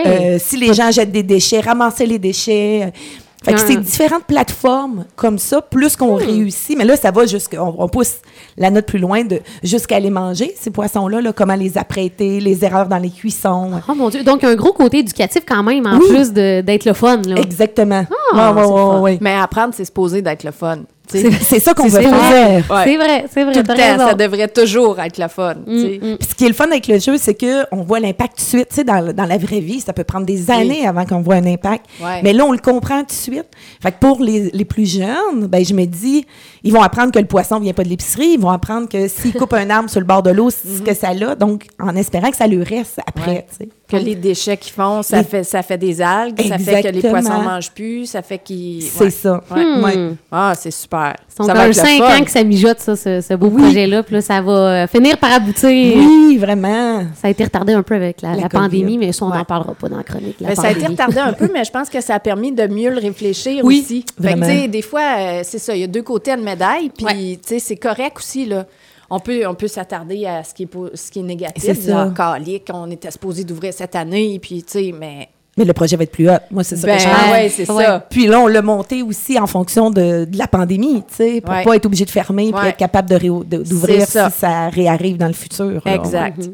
euh, 0.06 0.38
si 0.41 0.56
les 0.56 0.75
gens 0.75 0.91
jettent 0.91 1.12
des 1.12 1.23
déchets, 1.23 1.61
ramasser 1.61 2.05
les 2.05 2.19
déchets. 2.19 2.93
Fait 3.42 3.54
que 3.54 3.60
c'est 3.60 3.76
différentes 3.76 4.25
plateformes 4.25 5.06
comme 5.16 5.38
ça, 5.38 5.62
plus 5.62 5.96
qu'on 5.96 6.14
réussit. 6.14 6.76
Mais 6.76 6.84
là, 6.84 6.94
ça 6.96 7.10
va 7.10 7.25
jusqu'à. 7.25 7.62
On, 7.64 7.75
on 7.78 7.88
pousse 7.88 8.16
la 8.58 8.70
note 8.70 8.84
plus 8.84 8.98
loin 8.98 9.25
de 9.25 9.40
jusqu'à 9.62 9.98
les 9.98 10.10
manger, 10.10 10.52
ces 10.60 10.70
poissons-là, 10.70 11.22
là, 11.22 11.32
comment 11.32 11.54
les 11.54 11.78
apprêter, 11.78 12.38
les 12.40 12.62
erreurs 12.64 12.87
dans 12.87 12.98
les 12.98 13.08
cuissons. 13.10 13.70
Oh 13.88 13.94
mon 13.94 14.10
Dieu. 14.10 14.22
Donc, 14.25 14.44
un 14.44 14.54
gros 14.56 14.72
côté 14.75 14.98
éducatif 14.98 15.42
quand 15.48 15.62
même, 15.62 15.87
en 15.87 15.96
Oui. 15.98 16.08
plus 16.08 16.32
d'être 16.32 16.84
le 16.84 16.92
fun. 16.92 17.22
Là. 17.26 17.37
Exactement. 17.37 18.04
Ah, 18.34 18.52
Ouais, 18.52 18.62
ouais, 18.64 19.00
ouais. 19.00 19.19
Mais 19.22 19.34
apprendre, 19.34 19.72
c'est 19.75 19.87
supposé 19.87 20.20
d'être 20.20 20.44
le 20.44 20.52
fun. 20.52 20.81
C'est 21.11 21.59
ça 21.61 21.75
qu'on 21.75 21.89
veut 21.89 22.01
faire. 22.01 22.71
Ouais. 22.71 22.85
C'est 22.85 22.97
vrai, 22.97 23.25
c'est 23.33 23.45
vrai. 23.45 23.53
Tout 23.53 23.61
le 23.69 23.77
temps, 23.77 24.09
ça 24.09 24.15
devrait 24.15 24.49
toujours 24.49 24.99
être 25.01 25.19
le 25.19 25.29
fun. 25.29 25.55
Mm, 25.67 25.73
mm. 25.73 26.17
Puis 26.19 26.29
ce 26.29 26.35
qui 26.35 26.45
est 26.45 26.49
le 26.49 26.55
fun 26.55 26.67
avec 26.67 26.87
le 26.87 26.99
jeu, 26.99 27.17
c'est 27.17 27.35
que 27.35 27.65
on 27.73 27.83
voit 27.83 28.01
l'impact 28.01 28.39
tout 28.39 28.45
de 28.45 28.49
suite. 28.49 28.69
Tu 28.69 28.77
sais, 28.77 28.85
dans, 28.85 29.12
dans 29.12 29.25
la 29.25 29.39
vraie 29.39 29.61
vie, 29.61 29.81
ça 29.81 29.93
peut 29.93 30.05
prendre 30.05 30.27
des 30.27 30.51
années 30.51 30.87
avant 30.87 31.05
qu'on 31.05 31.21
voit 31.21 31.37
un 31.37 31.47
impact. 31.47 31.87
Ouais. 32.01 32.21
Mais 32.23 32.33
là, 32.33 32.45
on 32.45 32.53
le 32.53 32.59
comprend 32.59 33.01
tout 33.01 33.07
de 33.07 33.12
suite. 33.12 33.47
Fait 33.83 33.93
que 33.93 33.99
pour 33.99 34.23
les, 34.23 34.51
les 34.53 34.65
plus 34.65 34.91
jeunes, 34.91 35.47
ben 35.47 35.65
je 35.65 35.75
me 35.75 35.85
dis, 35.85 36.27
ils 36.62 36.73
vont 36.73 36.83
apprendre 36.83 37.12
que 37.12 37.19
le 37.19 37.27
poisson 37.27 37.59
vient 37.59 37.73
pas 37.73 37.85
de 37.85 37.89
l'épicerie. 37.89 38.33
Ils 38.35 38.41
vont 38.41 38.51
apprendre 38.51 38.89
que 38.89 39.09
s'ils 39.09 39.33
coupent 39.33 39.53
un 39.55 39.71
arbre 39.71 39.91
sur 39.91 40.01
le 40.01 40.07
bord 40.07 40.23
de 40.23 40.31
l'eau, 40.31 40.51
c'est 40.51 40.79
ce 40.79 40.83
que 40.83 40.95
ça 40.95 41.09
a. 41.09 41.35
Donc, 41.35 41.67
en 41.79 41.97
espérant 41.97 42.31
que 42.31 42.37
ça 42.37 42.47
lui 42.47 42.62
reste 42.62 43.01
après. 43.07 43.47
Ouais. 43.61 43.69
Que 43.90 43.96
les 43.96 44.14
déchets 44.14 44.56
qu'ils 44.56 44.72
font, 44.72 45.02
ça, 45.02 45.19
Les- 45.19 45.25
fait, 45.25 45.44
ça 45.44 45.62
fait 45.62 45.78
des 45.78 46.00
algues, 46.00 46.40
ça 46.46 46.58
fait 46.58 46.82
que 46.82 46.88
les 46.88 47.00
poissons 47.00 47.42
mangent 47.42 47.70
plus, 47.72 48.06
ça 48.06 48.22
fait 48.22 48.38
qu'ils... 48.38 48.82
C'est 48.82 49.04
ouais. 49.04 49.10
ça. 49.10 49.42
Ouais. 49.50 49.64
Hmm. 49.64 49.84
Ouais. 49.84 50.10
Ah, 50.31 50.52
c'est 50.56 50.70
super. 50.70 51.14
Ça 51.28 51.44
va 51.44 51.52
comme 51.52 51.62
être 51.62 51.66
le 51.69 51.72
5 51.72 51.98
fun. 51.98 52.16
ans 52.20 52.25
que 52.25 52.31
ça 52.31 52.44
mijote, 52.44 52.78
ça, 52.81 52.96
ce, 52.96 53.20
ce 53.20 53.34
beau 53.34 53.48
Oui. 53.48 53.62
projet-là. 53.62 54.02
Puis 54.02 54.14
là, 54.14 54.20
ça 54.20 54.40
va 54.42 54.52
euh, 54.52 54.87
finir 54.87 55.19
par 55.19 55.32
aboutir. 55.32 55.69
Oui, 55.96 56.38
vraiment. 56.38 57.04
Ça 57.20 57.28
a 57.28 57.31
été 57.31 57.44
retardé 57.44 57.72
un 57.72 57.82
peu 57.82 57.94
avec 57.94 58.22
la, 58.22 58.31
La 58.31 58.37
la 58.37 58.42
COVID. 58.48 58.62
pandémie, 58.64 58.98
mais 58.98 59.12
ça, 59.12 59.25
on 59.25 59.31
Ouais. 59.31 59.38
n'en 59.38 59.44
parlera 59.44 59.75
pas 59.75 59.88
dans 59.88 59.96
la 59.96 60.02
chronique. 60.02 60.37
la 60.40 60.48
Ben, 60.48 60.54
ça 60.54 60.69
a 60.69 60.70
été 60.72 60.87
retardé 60.87 61.19
un 61.19 61.32
peu, 61.34 61.48
mais 61.52 61.64
je 61.64 61.70
pense 61.70 61.88
que 61.88 62.00
ça 62.00 62.14
a 62.14 62.20
permis 62.20 62.52
de 62.52 62.66
mieux 62.66 62.90
le 62.90 62.98
réfléchir 63.00 63.64
Oui, 63.64 63.81
aussi. 63.84 64.04
Fait 64.06 64.14
que, 64.16 64.22
vraiment. 64.22 64.46
tu 64.46 64.52
sais, 64.52 64.69
des 64.69 64.82
fois, 64.82 65.00
euh, 65.19 65.40
c'est 65.44 65.58
ça, 65.58 65.75
il 65.75 65.81
y 65.81 65.84
a 65.84 65.88
deux 65.88 66.02
côtés 66.02 66.32
à 66.32 66.37
une 66.37 66.44
médaille, 66.44 66.90
puis, 66.96 67.04
Ouais. 67.06 67.38
tu 67.42 67.48
sais, 67.48 67.58
c'est 67.58 67.76
correct 67.76 68.19
aussi, 68.19 68.46
là. 68.46 68.66
On 69.11 69.19
peut, 69.19 69.45
on 69.47 69.55
peut 69.55 69.67
s'attarder 69.69 70.25
à 70.27 70.45
ce 70.45 70.55
qui 70.55 70.62
est, 70.65 70.69
ce 70.97 71.11
qui 71.11 71.19
est 71.19 71.23
négatif. 71.25 71.65
C'est 71.65 71.75
ça. 71.75 72.12
Ah, 72.17 72.35
calique, 72.35 72.69
on 72.73 72.91
était 72.91 73.11
supposé 73.11 73.43
d'ouvrir 73.45 73.73
cette 73.75 73.97
année, 73.97 74.39
puis, 74.41 74.62
tu 74.62 74.71
sais, 74.73 74.95
mais... 74.97 75.29
Mais 75.59 75.65
le 75.65 75.73
projet 75.73 75.97
va 75.97 76.05
être 76.05 76.12
plus 76.12 76.31
hot. 76.31 76.35
Moi, 76.53 76.62
c'est 76.62 76.77
ça 76.77 76.87
Ben, 76.87 76.97
que 76.97 77.03
je 77.03 77.09
pense. 77.09 77.33
ouais, 77.33 77.49
c'est 77.49 77.71
Ouais. 77.71 77.85
ça. 77.85 78.07
Puis 78.09 78.29
là, 78.29 78.39
on 78.39 78.47
l'a 78.47 78.62
monté 78.62 79.03
aussi 79.03 79.37
en 79.39 79.49
fonction 79.49 79.91
de, 79.91 80.25
de 80.25 80.39
la 80.39 80.47
pandémie, 80.47 81.03
tu 81.09 81.15
sais, 81.17 81.41
pour 81.41 81.53
Ouais. 81.53 81.65
pas 81.65 81.75
être 81.75 81.87
obligé 81.87 82.05
de 82.05 82.11
fermer, 82.11 82.53
Ouais. 82.53 82.69
être 82.69 82.77
capable 82.77 83.09
d'ouvrir 83.09 84.07
ça. 84.07 84.31
si 84.31 84.39
ça 84.39 84.69
réarrive 84.69 85.17
dans 85.17 85.27
le 85.27 85.33
futur. 85.33 85.83
Exact. 85.87 86.49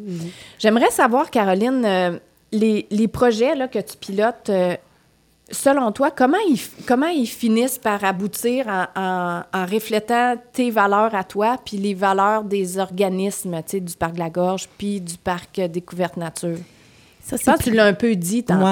J'aimerais 0.59 0.91
savoir, 0.91 1.31
Caroline, 1.31 1.83
euh, 1.85 2.19
les, 2.53 2.87
les 2.91 3.07
projets 3.07 3.55
là, 3.55 3.69
que 3.69 3.79
tu 3.81 3.97
pilotes, 3.99 4.49
euh, 4.49 4.75
selon 5.51 5.93
toi, 5.93 6.11
comment 6.11 6.39
ils, 6.49 6.59
comment 6.87 7.07
ils 7.07 7.27
finissent 7.27 7.79
par 7.79 8.03
aboutir 8.05 8.67
en, 8.69 8.85
en- 9.01 9.43
en 9.53 9.67
reflétant 9.67 10.35
tes 10.53 10.71
valeurs 10.71 11.15
à 11.15 11.25
toi, 11.25 11.57
puis 11.65 11.77
les 11.77 11.95
valeurs 11.95 12.43
des 12.45 12.79
organismes, 12.79 13.57
tu 13.59 13.63
sais, 13.77 13.81
du 13.81 13.95
Parc 13.95 14.15
de 14.15 14.19
la 14.19 14.31
Gorge, 14.31 14.69
puis 14.79 15.01
du 15.01 15.17
Parc 15.19 15.61
Découverte 15.61 16.17
Nature? 16.17 16.59
Ça, 17.25 17.37
Je 17.37 17.43
pense 17.45 17.59
que 17.59 17.65
tu 17.65 17.71
l'as 17.73 17.87
un 17.87 17.93
peu 17.95 18.15
dit 18.15 18.45
tantôt. 18.45 18.65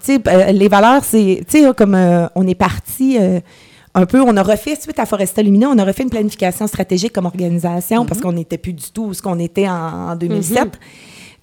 Sais, 0.00 0.18
euh, 0.26 0.52
les 0.52 0.68
valeurs, 0.68 1.04
c'est, 1.04 1.42
tu 1.48 1.62
sais, 1.62 1.74
comme 1.74 1.94
euh, 1.94 2.26
on 2.34 2.46
est 2.46 2.54
parti 2.54 3.18
euh, 3.20 3.40
un 3.94 4.06
peu, 4.06 4.20
on 4.22 4.34
a 4.38 4.42
refait, 4.42 4.76
suite 4.76 4.98
à 4.98 5.04
Foresta 5.04 5.42
Lumina, 5.42 5.68
on 5.68 5.76
a 5.78 5.84
refait 5.84 6.04
une 6.04 6.10
planification 6.10 6.66
stratégique 6.66 7.12
comme 7.12 7.26
organisation 7.26 8.06
parce 8.06 8.20
qu'on 8.20 8.32
n'était 8.32 8.56
plus 8.56 8.72
du 8.72 8.90
tout 8.90 9.04
où 9.06 9.14
ce 9.14 9.20
qu'on 9.20 9.38
était 9.38 9.68
en, 9.68 10.10
en 10.12 10.16
2007. 10.16 10.78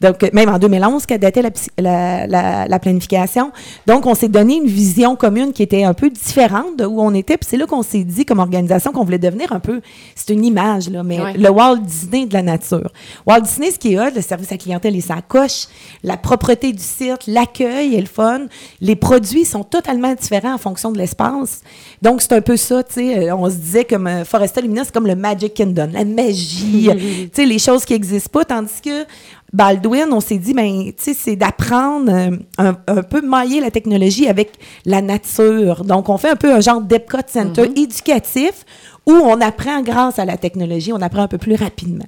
Donc, 0.01 0.21
même 0.33 0.49
en 0.49 0.59
2011, 0.59 1.05
qu'a 1.05 1.17
daté 1.17 1.41
la, 1.41 1.49
la, 1.77 2.27
la- 2.27 2.67
la 2.67 2.79
planification. 2.79 3.51
Donc, 3.87 4.05
on 4.05 4.13
s'est 4.15 4.27
donné 4.27 4.57
une 4.57 4.67
vision 4.67 5.15
commune 5.15 5.53
qui 5.53 5.63
était 5.63 5.83
un 5.83 5.93
peu 5.93 6.09
différente 6.09 6.77
de 6.77 6.85
où 6.85 7.01
on 7.01 7.13
était. 7.13 7.37
Puis 7.37 7.47
c'est 7.49 7.57
là 7.57 7.65
qu'on 7.65 7.81
s'est 7.83 8.03
dit, 8.03 8.25
comme 8.25 8.39
organisation, 8.39 8.91
qu'on 8.91 9.03
voulait 9.03 9.17
devenir 9.17 9.51
un 9.53 9.59
peu, 9.59 9.81
c'est 10.15 10.33
une 10.33 10.45
image, 10.45 10.89
là, 10.89 11.03
mais 11.03 11.17
le 11.37 11.49
Walt 11.49 11.77
Disney 11.77 12.25
de 12.25 12.33
la 12.33 12.43
nature. 12.43 12.91
Walt 13.25 13.41
Disney, 13.41 13.71
ce 13.71 13.79
qui 13.79 13.93
est 13.93 13.99
hot, 13.99 14.11
le 14.15 14.21
service 14.21 14.51
à 14.51 14.57
clientèle 14.57 14.95
et 14.95 15.01
sa 15.01 15.21
coche, 15.21 15.67
la 16.03 16.17
propreté 16.17 16.73
du 16.73 16.83
site, 16.83 17.25
l'accueil 17.27 17.95
et 17.95 17.99
le 18.01 18.07
fun. 18.07 18.41
Les 18.81 18.95
produits 18.95 19.45
sont 19.45 19.63
totalement 19.63 20.13
différents 20.13 20.53
en 20.53 20.57
fonction 20.59 20.91
de 20.91 20.97
l'espace. 20.97 21.61
Donc, 22.01 22.21
c'est 22.21 22.33
un 22.33 22.41
peu 22.41 22.57
ça, 22.57 22.83
tu 22.83 22.93
sais. 22.95 23.29
euh, 23.29 23.35
On 23.35 23.49
se 23.49 23.55
disait 23.55 23.85
comme 23.85 24.07
euh, 24.07 24.25
Foresta 24.25 24.61
Lumina, 24.61 24.83
c'est 24.83 24.93
comme 24.93 25.07
le 25.07 25.15
Magic 25.15 25.53
Kingdom, 25.53 25.89
la 25.91 26.05
magie, 26.05 26.89
tu 26.93 27.29
sais, 27.33 27.45
les 27.45 27.59
choses 27.59 27.83
qui 27.85 27.93
n'existent 27.93 28.29
pas. 28.31 28.45
Tandis 28.45 28.81
que 28.83 29.05
Baldwin, 29.53 30.07
on 30.11 30.19
s'est 30.19 30.37
dit, 30.37 30.53
ben, 30.53 30.87
tu 30.87 30.93
sais, 30.97 31.13
c'est 31.13 31.35
d'apprendre 31.35 32.11
euh, 32.11 32.31
un, 32.57 32.75
un 32.87 33.03
peu 33.03 33.21
mailler 33.21 33.61
la 33.61 33.71
technologie 33.71 34.27
avec 34.27 34.51
la 34.85 35.01
nature. 35.01 35.85
Donc, 35.85 36.09
on 36.09 36.17
fait 36.17 36.29
un 36.29 36.35
peu 36.35 36.53
un 36.53 36.59
genre 36.59 36.81
d'Epcot 36.81 37.19
Center 37.27 37.69
éducatif 37.75 38.65
où 39.05 39.13
on 39.13 39.39
apprend 39.39 39.81
grâce 39.81 40.19
à 40.19 40.25
la 40.25 40.35
technologie, 40.37 40.91
on 40.91 41.01
apprend 41.01 41.21
un 41.21 41.27
peu 41.29 41.37
plus 41.37 41.55
rapidement. 41.55 42.05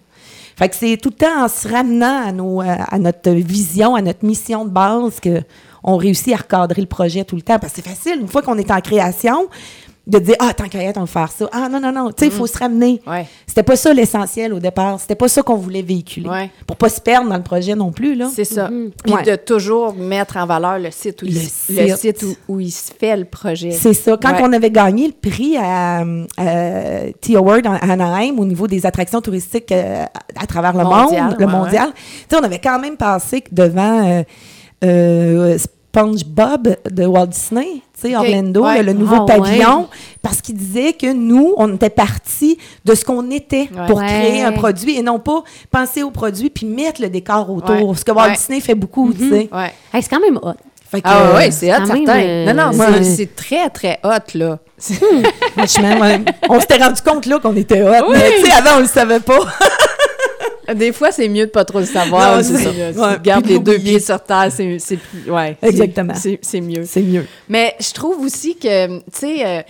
Fait 0.57 0.67
que 0.67 0.75
c'est 0.75 0.97
tout 0.97 1.09
le 1.09 1.15
temps 1.15 1.45
en 1.45 1.47
se 1.47 1.69
ramenant 1.69 2.27
à, 2.27 2.31
nos, 2.33 2.61
euh, 2.61 2.75
à 2.89 2.99
notre 2.99 3.31
vision, 3.31 3.95
à 3.95 4.01
notre 4.01 4.25
mission 4.25 4.65
de 4.65 4.69
base 4.69 5.21
que 5.21 5.41
on 5.81 5.95
réussit 5.95 6.33
à 6.33 6.37
recadrer 6.37 6.81
le 6.81 6.87
projet 6.87 7.23
tout 7.23 7.37
le 7.37 7.41
temps. 7.41 7.57
Parce 7.57 7.71
que 7.71 7.81
c'est 7.81 7.89
facile, 7.89 8.19
une 8.19 8.27
fois 8.27 8.41
qu'on 8.41 8.57
est 8.57 8.69
en 8.69 8.81
création, 8.81 9.47
de 10.09 10.19
dire 10.19 10.35
ah 10.39 10.53
tant 10.53 10.67
qu'à 10.67 10.81
y 10.81 10.85
être, 10.85 10.97
on 10.97 11.01
va 11.01 11.05
faire 11.07 11.31
ça 11.31 11.47
ah 11.51 11.69
non 11.69 11.79
non 11.79 11.91
non 11.91 12.07
tu 12.09 12.15
sais 12.19 12.25
il 12.27 12.31
faut 12.31 12.47
se 12.47 12.57
ramener 12.57 13.01
Ouais. 13.07 13.25
c'était 13.47 13.63
pas 13.63 13.75
ça 13.75 13.93
l'essentiel 13.93 14.53
au 14.53 14.59
départ 14.59 14.99
c'était 14.99 15.15
pas 15.15 15.27
ça 15.27 15.41
qu'on 15.43 15.55
voulait 15.55 15.81
véhiculer 15.81 16.27
Ouais. 16.27 16.49
pour 16.67 16.75
pas 16.77 16.89
se 16.89 16.99
perdre 16.99 17.29
dans 17.29 17.37
le 17.37 17.43
projet 17.43 17.75
non 17.75 17.91
plus 17.91 18.15
là 18.15 18.29
C'est 18.33 18.43
ça. 18.43 18.69
Puis 19.03 19.13
Ouais. 19.13 19.23
de 19.23 19.35
toujours 19.35 19.93
mettre 19.93 20.37
en 20.37 20.45
valeur 20.45 20.79
le 20.79 20.91
site 20.91 21.21
où, 21.21 21.25
Le 21.25 21.31
il, 21.31 21.39
site. 21.39 21.79
le 21.89 21.95
site 21.95 22.23
où, 22.23 22.53
où 22.53 22.59
il 22.59 22.71
se 22.71 22.91
fait 22.91 23.15
le 23.17 23.25
projet. 23.25 23.71
C'est 23.71 23.93
ça. 23.93 24.17
Quand 24.21 24.33
on 24.41 24.51
avait 24.53 24.71
gagné 24.71 25.07
le 25.07 25.29
prix 25.29 25.57
à, 25.57 25.99
à 26.37 27.11
T-Award 27.21 27.65
à 27.67 27.75
Anaheim 27.91 28.39
au 28.39 28.45
niveau 28.45 28.67
des 28.67 28.85
attractions 28.85 29.21
touristiques 29.21 29.71
euh, 29.71 30.05
à, 30.35 30.43
à 30.43 30.45
travers 30.47 30.73
le 30.73 30.83
Mondial, 30.83 31.23
monde, 31.29 31.35
le 31.39 31.47
mondial, 31.47 31.89
tu 31.93 32.01
sais, 32.29 32.35
on 32.41 32.43
avait 32.43 32.59
quand 32.59 32.79
même 32.79 32.97
passé 32.97 33.43
devant 33.51 34.07
euh, 34.09 34.23
euh, 34.83 35.57
SpongeBob 35.57 36.75
de 36.89 37.05
Walt 37.05 37.27
Disney, 37.27 37.81
tu 38.01 38.09
sais, 38.09 38.15
Orlando, 38.15 38.63
ouais. 38.65 38.77
le, 38.79 38.87
le 38.87 38.93
nouveau 38.93 39.17
Ah, 39.21 39.25
pavillon, 39.25 39.87
parce 40.21 40.41
qu'il 40.41 40.55
disait 40.55 40.93
que 40.93 41.11
nous, 41.11 41.53
on 41.57 41.73
était 41.75 41.89
partis 41.89 42.57
de 42.85 42.95
ce 42.95 43.03
qu'on 43.05 43.29
était 43.31 43.69
Ouais. 43.75 43.87
pour 43.87 43.97
Ouais. 43.99 44.05
créer 44.07 44.43
un 44.43 44.51
produit 44.51 44.97
et 44.97 45.01
non 45.01 45.19
pas 45.19 45.43
penser 45.71 46.03
au 46.03 46.11
produit 46.11 46.49
puis 46.49 46.65
mettre 46.65 47.01
le 47.01 47.09
décor 47.09 47.49
autour. 47.49 47.89
Ouais. 47.89 47.95
Ce 47.95 48.05
que 48.05 48.11
Walt 48.11 48.27
Ouais. 48.29 48.33
Disney 48.35 48.59
fait 48.61 48.75
beaucoup, 48.75 49.13
tu 49.13 49.29
sais. 49.29 49.49
Ouais. 49.51 49.73
Hey, 49.93 50.01
c'est 50.03 50.09
quand 50.09 50.19
même 50.21 50.37
hot. 50.41 50.53
Fait 50.91 51.01
que, 51.01 51.07
Ah 51.07 51.19
euh, 51.27 51.35
ouais, 51.35 51.51
c'est 51.51 51.71
hot, 51.71 51.85
certain. 51.85 52.17
euh, 52.19 52.51
non, 52.53 52.71
non, 52.71 53.03
c'est- 53.03 53.23
euh, 53.23 53.25
très, 53.35 53.69
très 53.69 53.99
hot, 54.03 54.09
là. 54.37 54.57
Franchement, 55.57 55.99
ouais. 56.01 56.21
on 56.49 56.59
s'était 56.59 56.77
rendu 56.83 57.01
compte 57.01 57.25
là 57.27 57.37
qu'on 57.39 57.55
était 57.55 57.83
hot. 57.83 58.11
Mais 58.11 58.31
tu 58.39 58.45
sais, 58.47 58.51
avant, 58.51 58.77
on 58.77 58.79
le 58.79 58.85
savait 58.87 59.19
pas. 59.19 59.37
Des 60.75 60.91
fois, 60.91 61.11
c'est 61.11 61.27
mieux 61.29 61.45
de 61.45 61.51
pas 61.51 61.65
trop 61.65 61.79
le 61.79 61.85
savoir. 61.85 62.37
Non, 62.37 62.43
c'est 62.43 62.57
c'est 62.57 62.93
ça. 62.93 63.07
Ouais, 63.09 63.15
Tu 63.15 63.21
gardes 63.21 63.45
les 63.45 63.59
deux 63.59 63.77
pieds 63.79 63.99
sur 63.99 64.21
terre, 64.23 64.51
c'est 64.51 64.79
c'est 64.79 64.97
plus... 64.97 65.31
Ouais, 65.31 65.57
Exactement. 65.61 66.13
C'est 66.15 66.39
c'est 66.41 66.61
mieux. 66.61 66.83
C'est 66.85 67.01
mieux. 67.01 67.25
Mais 67.47 67.75
je 67.79 67.91
trouve 67.93 68.19
aussi 68.23 68.55
que, 68.57 68.97
tu 68.99 69.03
sais, 69.13 69.45
euh, 69.45 69.61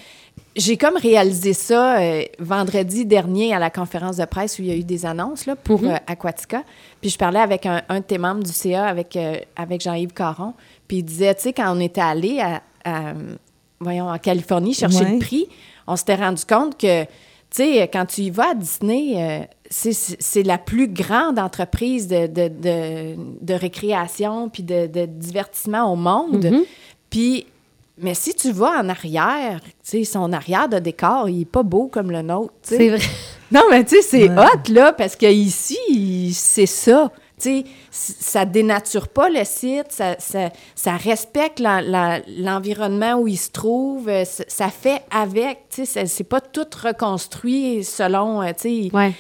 j'ai 0.56 0.78
comme 0.78 0.98
réalisé 0.98 1.54
ça 1.54 2.00
euh, 2.00 2.24
vendredi 2.40 3.06
dernier 3.06 3.54
à 3.54 3.60
la 3.60 3.70
conférence 3.70 4.18
de 4.18 4.26
presse 4.26 4.60
où 4.60 4.62
il 4.64 4.68
y 4.68 4.72
a 4.72 4.76
eu 4.76 4.84
des 4.84 5.06
annonces 5.06 5.46
là, 5.46 5.56
pour 5.56 5.84
euh, 5.84 5.96
Aquatica. 6.08 6.64
Puis 7.02 7.12
je 7.12 7.18
parlais 7.18 7.40
avec 7.40 7.66
un, 7.66 7.82
un 7.88 8.00
de 8.00 8.04
tes 8.06 8.18
membres 8.18 8.44
du 8.44 8.52
CA, 8.52 8.86
avec, 8.86 9.16
euh, 9.16 9.38
avec 9.56 9.82
Jean-Yves 9.82 10.14
Caron. 10.14 10.54
Puis 10.88 10.98
il 10.98 11.04
disait, 11.04 11.34
tu 11.36 11.44
sais, 11.44 11.54
quand 11.54 11.74
on 11.76 11.80
était 11.80 12.02
allé 12.02 12.40
à, 12.42 12.62
à, 12.84 13.14
voyons, 13.80 14.10
en 14.10 14.18
Californie 14.18 14.74
chercher 14.74 15.04
Ouais. 15.06 15.12
le 15.14 15.20
prix, 15.20 15.48
on 15.88 15.96
s'était 15.96 16.16
rendu 16.16 16.44
compte 16.46 16.78
que, 16.78 17.04
tu 17.04 17.08
sais, 17.52 17.90
quand 17.94 18.06
tu 18.06 18.22
y 18.22 18.30
vas 18.30 18.50
à 18.52 18.54
Disney, 18.56 19.14
euh, 19.16 19.40
c'est- 19.70 20.44
la 20.44 20.58
plus 20.58 20.88
grande 20.88 21.38
entreprise 21.40 22.08
de, 22.08 22.28
de, 22.28 22.48
de, 22.48 23.16
de 23.42 23.54
récréation 23.54 24.50
puis 24.50 24.64
de, 24.64 24.88
de 24.88 25.06
divertissement 25.06 25.92
au 25.92 25.96
monde. 25.96 26.46
Mhm. 26.46 26.64
Puis, 27.10 27.46
mais 27.98 28.14
si 28.14 28.34
tu 28.34 28.52
vas 28.52 28.80
en 28.82 28.90
arrière, 28.90 29.60
tu 29.64 29.70
sais, 29.84 30.04
son 30.06 30.32
arrière 30.34 30.70
de 30.70 30.80
décor, 30.80 31.30
il 31.30 31.42
est 31.42 31.46
pas 31.46 31.64
beau 31.64 31.88
comme 31.88 32.12
le 32.12 32.22
nôtre. 32.22 32.54
C'est 32.64 32.90
vrai. 32.90 33.00
Non, 33.52 33.64
mais 33.72 33.84
tu 33.84 33.96
sais, 33.96 34.02
c'est 34.04 34.30
Ouais. 34.30 34.38
hot, 34.46 34.72
là, 34.72 34.94
parce 34.94 35.16
qu'ici, 35.16 36.32
c'est 36.36 36.68
ça. 36.68 37.12
Tu 37.42 37.50
sais, 37.50 37.64
ça 37.90 38.46
dénature 38.46 39.08
pas 39.08 39.28
le 39.30 39.44
site, 39.44 39.88
ça, 39.90 40.16
ça, 40.20 40.52
ça 40.76 40.96
respecte 40.98 41.60
l'environnement 41.60 43.16
où 43.16 43.28
il 43.28 43.38
se 43.38 43.50
trouve, 43.50 44.08
euh, 44.10 44.24
ça, 44.26 44.44
ça 44.48 44.70
fait 44.70 45.02
avec, 45.10 45.60
tu 45.70 45.86
sais, 45.86 46.06
c'est 46.06 46.24
pas 46.24 46.42
tout 46.42 46.66
reconstruit 46.84 47.84
selon, 47.84 48.42
euh, 48.44 48.52
tu 48.60 48.90
sais, 48.90 48.96
Ouais. 48.96 49.14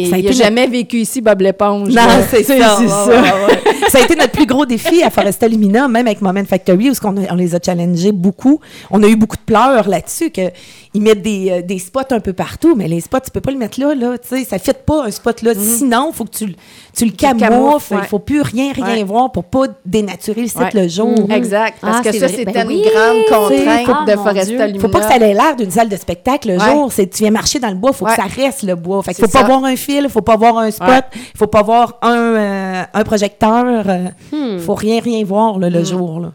Il 0.00 0.24
n'a 0.24 0.32
jamais 0.32 0.66
vécu 0.66 0.98
ici, 0.98 1.20
Bob 1.20 1.40
l'éponge. 1.40 1.88
Non, 1.90 2.02
c'est 2.30 2.42
ça. 2.42 2.54
c'est 2.54 2.60
ouais, 2.82 2.88
ça. 2.88 3.06
ouais, 3.08 3.20
ouais. 3.20 3.88
ça 3.90 3.98
a 3.98 4.00
été 4.02 4.14
notre 4.16 4.32
plus 4.32 4.46
gros 4.46 4.64
défi 4.66 5.02
à 5.02 5.10
Foresta 5.10 5.46
Lumina, 5.48 5.88
même 5.88 6.06
avec 6.06 6.20
Moment 6.22 6.44
Factory, 6.44 6.90
où 6.90 6.94
on, 7.04 7.16
a- 7.16 7.32
on 7.32 7.34
les 7.34 7.54
a 7.54 7.58
challengés 7.64 8.12
beaucoup. 8.12 8.60
On 8.90 9.02
a 9.02 9.06
eu 9.08 9.16
beaucoup 9.16 9.36
de 9.36 9.42
pleurs 9.42 9.88
là-dessus, 9.88 10.30
qu'ils 10.30 11.02
mettent 11.02 11.22
des, 11.22 11.50
euh, 11.50 11.62
des 11.62 11.78
spots 11.78 12.00
un 12.10 12.20
peu 12.20 12.32
partout, 12.32 12.74
mais 12.76 12.88
les 12.88 13.00
spots, 13.00 13.20
tu 13.24 13.30
peux 13.30 13.40
pas 13.40 13.50
le 13.50 13.58
mettre 13.58 13.80
là, 13.80 13.94
là, 13.94 14.16
tu 14.18 14.28
sais, 14.28 14.44
ça 14.44 14.56
ne 14.56 14.60
fit 14.60 14.70
pas 14.86 15.04
un 15.06 15.10
spot 15.10 15.42
là. 15.42 15.52
Sinon, 15.54 16.10
il 16.12 16.16
faut 16.16 16.24
que 16.24 16.30
tu, 16.36 16.46
le- 16.46 16.54
tu 16.96 17.04
le 17.04 17.10
camoufles, 17.12 17.86
il 17.92 17.96
ouais. 17.98 18.06
faut 18.08 18.18
plus 18.18 18.40
rien, 18.42 18.72
rien 18.72 18.84
Ouais. 18.86 19.04
voir 19.04 19.32
pour 19.32 19.44
pas 19.44 19.64
dénaturer 19.84 20.42
le 20.42 20.48
site 20.48 20.58
Ouais. 20.58 20.70
le 20.74 20.88
jour. 20.88 21.08
Mhm. 21.26 21.30
Exact, 21.30 21.76
parce 21.80 21.98
Ah, 21.98 22.02
que 22.04 22.12
c'est 22.12 22.18
ça, 22.20 22.28
c'était 22.28 22.52
Ben 22.52 22.62
une 22.70 22.76
oui, 22.76 22.82
grande 22.82 23.16
c'est- 23.26 23.34
contrainte 23.64 23.96
Ah, 24.06 24.10
de 24.10 24.16
Foresta. 24.16 24.66
Lumina. 24.66 24.80
Faut 24.80 24.88
pas 24.88 25.00
que 25.00 25.06
ça 25.08 25.16
ait 25.16 25.34
l'air 25.34 25.56
d'une 25.56 25.70
salle 25.70 25.88
de 25.88 25.96
spectacle 25.96 26.48
le 26.52 26.58
jour. 26.58 26.90
C'est 26.92 27.06
tu 27.08 27.22
viens 27.22 27.30
marcher 27.32 27.58
dans 27.58 27.68
le 27.68 27.74
bois, 27.74 27.92
faut 27.92 28.04
Ouais. 28.04 28.12
que 28.14 28.22
ça 28.22 28.28
reste 28.28 28.62
le 28.62 28.74
bois. 28.74 29.02
Fait 29.02 29.12
C'est 29.14 29.22
faut 29.22 29.28
pas 29.28 29.44
voir 29.44 29.64
un 29.64 29.76
fil, 29.82 30.08
faut 30.08 30.22
pas 30.22 30.36
voir 30.36 30.58
un 30.58 30.70
spot, 30.70 30.88
Ouais. 30.88 31.00
il 31.34 31.38
faut 31.38 31.46
pas 31.46 31.62
voir 31.62 31.98
un, 32.02 32.16
euh, 32.16 32.82
un 32.94 33.04
projecteur. 33.04 33.64
euh, 33.88 34.08
Hmm. 34.32 34.58
Faut 34.58 34.74
rien 34.74 35.00
rien 35.00 35.24
voir 35.24 35.58
là, 35.58 35.68
le 35.70 35.80
Hmm. 35.80 35.84
jour. 35.84 36.20
Là. 36.20 36.32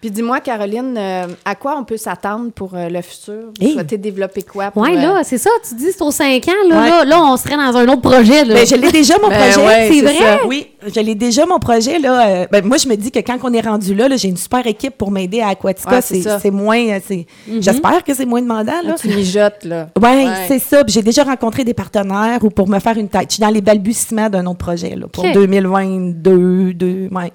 Puis 0.00 0.10
dis-moi, 0.10 0.40
Caroline, 0.40 0.94
euh, 0.96 1.26
à 1.44 1.54
quoi 1.54 1.76
on 1.78 1.84
peut 1.84 1.98
s'attendre 1.98 2.50
pour 2.52 2.74
euh, 2.74 2.88
le 2.88 3.02
futur? 3.02 3.34
Vous 3.60 3.66
Hey. 3.66 3.74
souhaitez 3.74 3.98
développer 3.98 4.40
quoi? 4.42 4.70
Pour, 4.70 4.80
Ouais, 4.82 4.96
euh, 4.96 5.00
là, 5.02 5.20
c'est 5.24 5.36
ça. 5.36 5.50
Tu 5.68 5.74
dis, 5.74 5.92
c'est 5.92 6.00
aux 6.02 6.10
5 6.10 6.48
ans. 6.48 6.52
Là, 6.70 6.80
Ouais. 6.80 6.88
là, 6.88 7.04
là, 7.04 7.22
on 7.22 7.36
serait 7.36 7.56
dans 7.56 7.76
un 7.76 7.86
autre 7.86 8.00
projet. 8.00 8.44
Là. 8.46 8.54
Ben, 8.54 8.66
je 8.66 8.76
l'ai 8.76 8.90
déjà 8.90 9.18
mon 9.20 9.28
Ben 9.28 9.36
projet. 9.52 9.66
ouais, 9.66 9.88
c'est 9.92 10.00
vrai? 10.00 10.14
ça. 10.18 10.38
Oui, 10.46 10.68
je 10.86 11.00
l'ai 11.00 11.14
déjà 11.14 11.44
mon 11.44 11.58
projet 11.58 11.98
là. 11.98 12.26
euh, 12.28 12.46
ben, 12.50 12.64
moi 12.64 12.78
je 12.78 12.88
me 12.88 12.94
dis 12.96 13.10
que 13.10 13.18
quand 13.18 13.36
on 13.42 13.52
est 13.52 13.60
rendu 13.60 13.94
là, 13.94 14.08
là, 14.08 14.16
j'ai 14.16 14.28
une 14.28 14.38
super 14.38 14.66
équipe 14.66 14.96
pour 14.96 15.10
m'aider 15.10 15.40
à 15.42 15.48
Aquatica. 15.48 15.96
Ouais, 15.96 16.00
c'est 16.00 16.50
moins, 16.50 16.98
c'est. 17.06 17.26
Mhm. 17.46 17.62
J'espère 17.62 18.02
que 18.02 18.14
c'est 18.14 18.24
moins 18.24 18.40
demandant 18.40 18.80
là. 18.82 18.94
Tu 18.98 19.08
mijotes, 19.08 19.64
là. 19.64 19.88
Ouais, 20.00 20.24
Ouais. 20.24 20.34
c'est 20.48 20.58
ça. 20.60 20.82
Puis 20.82 20.94
J'ai 20.94 21.02
déjà 21.02 21.24
rencontré 21.24 21.62
des 21.64 21.74
partenaires 21.74 22.38
ou 22.42 22.48
pour 22.48 22.68
me 22.68 22.78
faire 22.78 22.96
une 22.96 23.08
tête. 23.10 23.26
Je 23.28 23.34
suis 23.34 23.40
dans 23.42 23.50
les 23.50 23.60
balbutiements 23.60 24.30
d'un 24.30 24.46
autre 24.46 24.56
projet 24.58 24.96
là, 24.96 25.06
pour 25.12 25.24
OK. 25.26 25.32
2022, 25.34 26.72
deux, 26.72 27.08
ouais, 27.12 27.32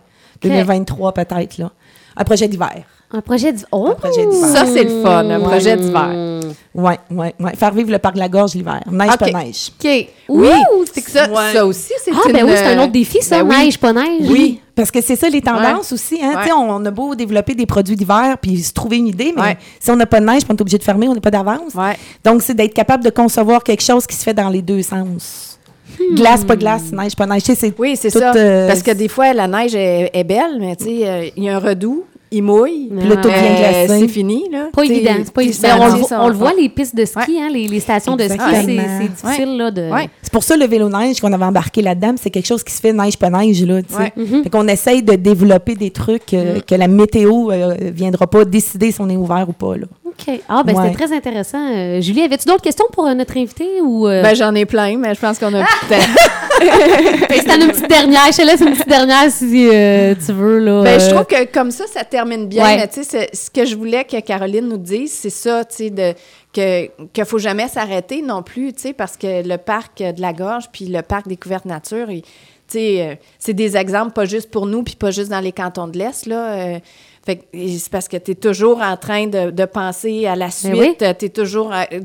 2023 0.50 1.14
peut-être 1.14 1.58
là. 1.58 1.72
Un 2.18 2.24
projet 2.24 2.48
d'hiver. 2.48 2.72
Un 3.12 3.22
projet 3.22 3.52
d'hiver. 3.52 3.68
Oh! 3.72 3.90
Un 3.92 3.94
projet 3.96 4.26
d'hiver. 4.26 4.48
Ça, 4.50 4.66
c'est 4.66 4.84
le 4.84 5.02
fun, 5.02 5.30
un 5.30 5.38
Ouais. 5.40 5.44
projet 5.44 5.78
d'hiver. 5.78 6.40
Ouais, 6.74 7.00
ouais, 7.12 7.36
ouais. 7.40 7.56
Faire 7.56 7.72
vivre 7.72 7.92
le 7.92 8.00
parc 8.00 8.16
de 8.16 8.20
la 8.20 8.28
Gorge 8.30 8.54
l'hiver. 8.56 8.82
Neige 8.92 9.18
pas 9.18 9.32
neige. 9.32 9.72
OK. 9.80 9.86
Oui, 9.86 10.08
Oui, 10.30 10.86
c'est 10.94 11.02
que 11.02 11.12
ça, 11.12 11.30
Ouais. 11.30 11.54
ça 11.54 11.66
aussi, 11.66 11.94
c'est 12.04 12.12
Ah, 12.14 12.20
ben 12.32 12.40
une, 12.46 12.46
oui, 12.52 12.52
c'est 12.56 12.66
un 12.76 12.84
autre 12.84 12.92
défi, 12.92 13.22
ça. 13.22 13.44
ben 13.44 13.50
oui. 13.50 13.66
Neige, 13.66 13.78
pas 13.80 13.94
neige. 13.94 14.30
Oui, 14.30 14.60
parce 14.76 14.92
que 14.92 15.02
c'est 15.02 15.16
ça 15.16 15.30
les 15.30 15.42
tendances 15.42 15.92
aussi. 15.92 16.20
Hein? 16.22 16.36
Ouais. 16.36 16.42
Tu 16.44 16.48
sais, 16.48 16.54
On, 16.54 16.70
on 16.72 16.86
a 16.86 16.92
beau 16.92 17.16
développer 17.16 17.54
des 17.54 17.66
produits 17.66 17.96
d'hiver 17.96 18.38
puis 18.42 18.58
se 18.64 18.74
trouver 18.74 18.98
une 18.98 19.08
idée, 19.08 19.34
mais 19.36 19.42
Ouais. 19.42 19.58
si 19.80 19.92
on 19.92 19.96
n'a 19.96 20.06
pas 20.06 20.20
de 20.20 20.26
neige, 20.26 20.42
on 20.50 20.54
est 20.56 20.62
obligé 20.62 20.78
de 20.78 20.84
fermer, 20.84 21.08
on 21.08 21.14
n'a 21.16 21.22
pas 21.22 21.32
d'avance. 21.32 21.74
Ouais. 21.76 21.98
Donc, 22.24 22.42
c'est 22.42 22.54
d'être 22.56 22.74
capable 22.74 23.04
de 23.04 23.10
concevoir 23.12 23.64
quelque 23.64 23.84
chose 23.84 24.08
qui 24.08 24.16
se 24.16 24.24
fait 24.24 24.34
dans 24.34 24.50
les 24.50 24.62
deux 24.62 24.82
sens. 24.82 25.55
Glace, 26.14 26.44
pas 26.46 26.56
glace, 26.56 26.92
neige, 26.92 27.16
pas 27.16 27.26
neige. 27.26 27.44
Tu 27.44 27.54
sais, 27.54 27.56
c'est 27.56 27.74
Oui, 27.80 27.96
c'est 27.96 28.12
tout, 28.12 28.20
ça. 28.20 28.34
euh, 28.36 28.68
Parce 28.68 28.84
que 28.84 28.92
des 28.92 29.08
fois, 29.08 29.34
la 29.34 29.48
neige 29.48 29.76
est, 29.76 30.12
est 30.14 30.24
belle, 30.24 30.58
mais 30.60 30.76
tu 30.76 30.86
sais, 30.86 31.08
euh, 31.08 31.26
il 31.36 31.44
y 31.44 31.50
a 31.50 31.56
un 31.56 31.60
redout, 31.60 32.06
il 32.36 32.42
mouille. 32.44 32.90
Puis 32.98 33.08
là, 33.08 33.16
tout 33.18 33.24
devient 33.30 33.36
euh, 33.38 33.58
glacé. 33.88 34.00
C'est 34.02 34.08
fini, 34.08 34.46
là. 34.52 34.68
Pas 34.74 34.84
T'sais, 34.84 34.96
évident. 34.96 35.14
C'est 35.24 35.34
pas 35.34 35.44
évident. 35.44 35.68
On, 36.12 36.24
on 36.26 36.28
le 36.28 36.34
voit, 36.34 36.54
les 36.54 36.70
pistes 36.70 36.96
de 36.96 37.06
ski, 37.06 37.40
hein, 37.42 37.50
les, 37.52 37.68
les 37.68 37.80
stations 37.80 38.16
de 38.16 38.24
ski, 38.24 38.38
c'est 38.40 39.08
difficile 39.10 39.58
là, 39.58 39.72
de. 39.72 39.90
Ouais. 39.92 40.10
C'est 40.22 40.32
pour 40.34 40.44
ça 40.44 40.56
le 40.58 40.66
vélo 40.66 40.90
neige 40.90 41.20
qu'on 41.22 41.32
avait 41.34 41.46
embarqué 41.46 41.82
là-dedans, 41.82 42.16
c'est 42.22 42.30
quelque 42.30 42.46
chose 42.48 42.64
qui 42.64 42.74
se 42.74 42.82
fait 42.82 42.94
neige 42.94 43.18
pas 43.18 43.30
neige 43.30 43.64
là, 43.66 43.82
tu 43.82 43.94
sais. 43.94 44.14
Ouais. 44.18 44.44
Fait 44.44 44.50
qu'on 44.50 44.68
essaye 44.68 45.02
de 45.04 45.14
développer 45.14 45.76
des 45.76 45.92
trucs 45.92 46.34
euh, 46.34 46.60
que 46.60 46.76
la 46.76 46.88
météo 46.88 47.52
euh, 47.52 47.76
viendra 47.94 48.28
pas 48.28 48.46
décider 48.46 48.92
si 48.92 49.00
on 49.02 49.10
est 49.10 49.16
ouvert 49.18 49.46
ou 49.48 49.54
pas 49.54 49.78
là. 49.78 49.86
OK. 50.06 50.40
Ah, 50.48 50.64
ben 50.66 50.74
Ouais. 50.76 50.84
c'était 50.92 51.06
très 51.06 51.16
intéressant. 51.16 51.58
Euh, 51.74 52.00
Julie, 52.02 52.22
avais-tu 52.22 52.46
d'autres 52.48 52.62
questions 52.62 52.86
pour 52.94 53.06
euh, 53.06 53.14
notre 53.14 53.38
invité 53.38 53.66
ou. 53.84 54.08
euh, 54.08 54.22
Ben, 54.24 54.36
j'en 54.36 54.54
ai 54.56 54.66
plein, 54.66 54.98
mais 54.98 55.14
je 55.14 55.20
pense 55.20 55.38
qu'on 55.40 55.54
a 55.54 55.64
plus 55.64 55.88
de 55.90 55.94
temps. 55.96 56.02
as 57.50 57.56
une 57.56 57.68
petite 57.72 57.88
dernière, 57.90 58.32
je 58.32 58.38
te 58.38 58.42
laisse 58.46 58.62
une 58.62 58.72
petite 58.74 58.88
dernière 58.88 59.32
si 59.32 59.70
euh, 59.72 60.16
tu 60.26 60.32
veux. 60.34 60.60
Là, 60.60 60.84
Ben, 60.84 61.00
je 61.00 61.06
euh, 61.06 61.10
trouve 61.14 61.26
que 61.26 61.46
comme 61.52 61.72
ça, 61.72 61.86
ça 61.88 62.04
termine 62.04 62.48
bien. 62.48 62.64
Ouais. 62.64 62.78
Mais 62.78 62.88
tu 62.88 63.04
sais, 63.04 63.04
c'est- 63.04 63.36
ce 63.36 63.50
que 63.50 63.66
je 63.66 63.76
voulais 63.76 64.04
que 64.04 64.20
Caroline 64.22 64.68
nous 64.68 64.78
dise, 64.78 65.12
c'est 65.14 65.30
ça, 65.30 65.64
tu 65.66 65.76
sais, 65.76 65.90
de 65.90 66.14
que 66.54 66.88
qu'il 67.14 67.26
faut 67.26 67.38
jamais 67.40 67.68
s'arrêter 67.68 68.22
non 68.22 68.42
plus, 68.42 68.72
tu 68.74 68.82
sais, 68.84 68.94
parce 68.94 69.18
que 69.18 69.48
le 69.48 69.58
parc 69.58 70.00
de 70.00 70.22
la 70.22 70.32
Gorge 70.34 70.66
puis 70.72 70.86
le 70.86 71.02
parc 71.02 71.28
découverte 71.28 71.66
nature, 71.66 72.08
tu 72.08 72.22
sais, 72.68 73.02
euh, 73.02 73.16
c'est 73.40 73.54
des 73.54 73.76
exemples 73.78 74.14
pas 74.14 74.26
juste 74.26 74.50
pour 74.50 74.66
nous 74.66 74.82
puis 74.84 74.96
pas 74.96 75.12
juste 75.12 75.30
dans 75.30 75.42
les 75.42 75.52
cantons 75.52 75.88
de 75.88 75.98
l'Est, 75.98 76.26
là. 76.26 76.52
euh, 76.54 76.80
fait 77.26 77.48
c'est 77.54 77.90
parce 77.90 78.08
que 78.08 78.18
tu 78.18 78.32
es 78.32 78.36
toujours 78.36 78.82
en 78.82 78.96
train 78.98 79.28
de, 79.28 79.50
de 79.50 79.66
penser 79.66 80.28
à 80.28 80.36
la 80.36 80.52
suite. 80.52 80.72
Ben 80.74 80.80
oui. 80.80 80.96
euh, 81.02 81.14
t'es 81.18 81.30
toujours, 81.30 81.72
à- 81.74 81.88
tu, 81.88 82.00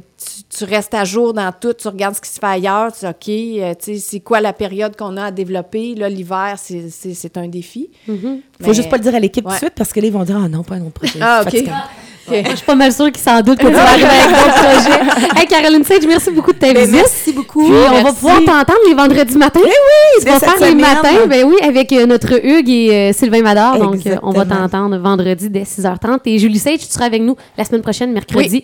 tu 0.48 0.64
restes 0.64 0.94
à 0.94 1.04
jour 1.04 1.32
dans 1.34 1.52
tout, 1.52 1.74
tu 1.74 1.88
regardes 1.88 2.14
ce 2.16 2.20
qui 2.20 2.30
se 2.30 2.38
fait 2.40 2.46
ailleurs, 2.46 2.90
tu 2.92 3.00
dis, 3.00 3.06
OK, 3.06 3.62
euh, 3.62 3.74
tu 3.74 3.84
sais, 3.94 3.98
c'est 3.98 4.20
quoi 4.20 4.40
la 4.40 4.52
période 4.52 4.96
qu'on 4.96 5.16
a 5.18 5.24
à 5.26 5.30
développer? 5.30 5.94
Là, 5.94 6.08
l'hiver, 6.08 6.54
c'est- 6.56 6.88
c'est 6.90 7.14
c'est 7.14 7.36
un 7.36 7.48
défi. 7.48 7.90
mhm. 8.08 8.40
Faut 8.60 8.68
Mais- 8.68 8.74
juste 8.74 8.88
pas 8.90 8.96
le 8.96 9.02
dire 9.02 9.14
à 9.14 9.20
l'équipe 9.20 9.44
tout 9.44 9.50
Ouais. 9.50 9.56
de 9.56 9.60
suite 9.60 9.74
parce 9.76 9.92
que 9.92 10.00
là, 10.00 10.06
ils 10.06 10.12
vont 10.12 10.24
dire 10.24 10.38
Ah 10.42 10.48
non, 10.48 10.62
pas 10.62 10.76
un 10.76 10.82
autre 10.82 10.92
projet. 10.92 11.18
Ah, 11.20 11.42
OK. 11.46 11.64
Je 12.28 12.56
suis 12.56 12.64
pas 12.66 12.74
mal 12.74 12.92
sûre 12.92 13.10
qu'ils 13.10 13.22
s'en 13.22 13.40
doutent 13.40 13.58
que 13.58 13.66
tu 13.66 13.72
vas 13.72 13.82
arriver 13.82 14.06
avec 14.06 14.30
d'autres 14.30 14.54
projets. 14.54 15.00
Hey, 15.40 15.46
Caroline 15.46 15.84
Sage, 15.84 16.02
merci 16.06 16.30
beaucoup 16.30 16.52
de 16.52 16.58
ta 16.58 16.72
Ben, 16.72 16.78
visite. 16.84 16.94
merci 16.94 17.32
beaucoup. 17.32 17.64
Puis 17.64 17.74
on 17.90 18.02
va 18.02 18.12
pouvoir 18.12 18.38
t'entendre 18.38 18.78
les 18.88 18.94
vendredis 18.94 19.36
matins. 19.36 19.60
oui, 19.64 19.70
tu 20.18 20.24
dès 20.24 20.30
vas 20.32 20.38
faire 20.40 20.68
les 20.68 20.74
matins, 20.74 21.26
ben 21.28 21.44
oui, 21.46 21.56
avec 21.62 21.92
euh, 21.92 22.06
notre 22.06 22.44
Hugues 22.44 22.68
et 22.68 22.92
euh, 22.92 23.12
Sylvain 23.12 23.42
Mador. 23.42 23.78
Donc, 23.78 24.06
euh, 24.06 24.16
on 24.22 24.30
va 24.32 24.44
t'entendre 24.44 24.96
vendredi 24.98 25.48
dès 25.50 25.62
6h30. 25.62 26.20
Et 26.26 26.38
Julie 26.38 26.58
Sage, 26.58 26.78
tu 26.78 26.86
seras 26.92 27.06
avec 27.06 27.22
nous 27.22 27.36
la 27.58 27.64
semaine 27.64 27.82
prochaine, 27.82 28.12
mercredi, 28.12 28.58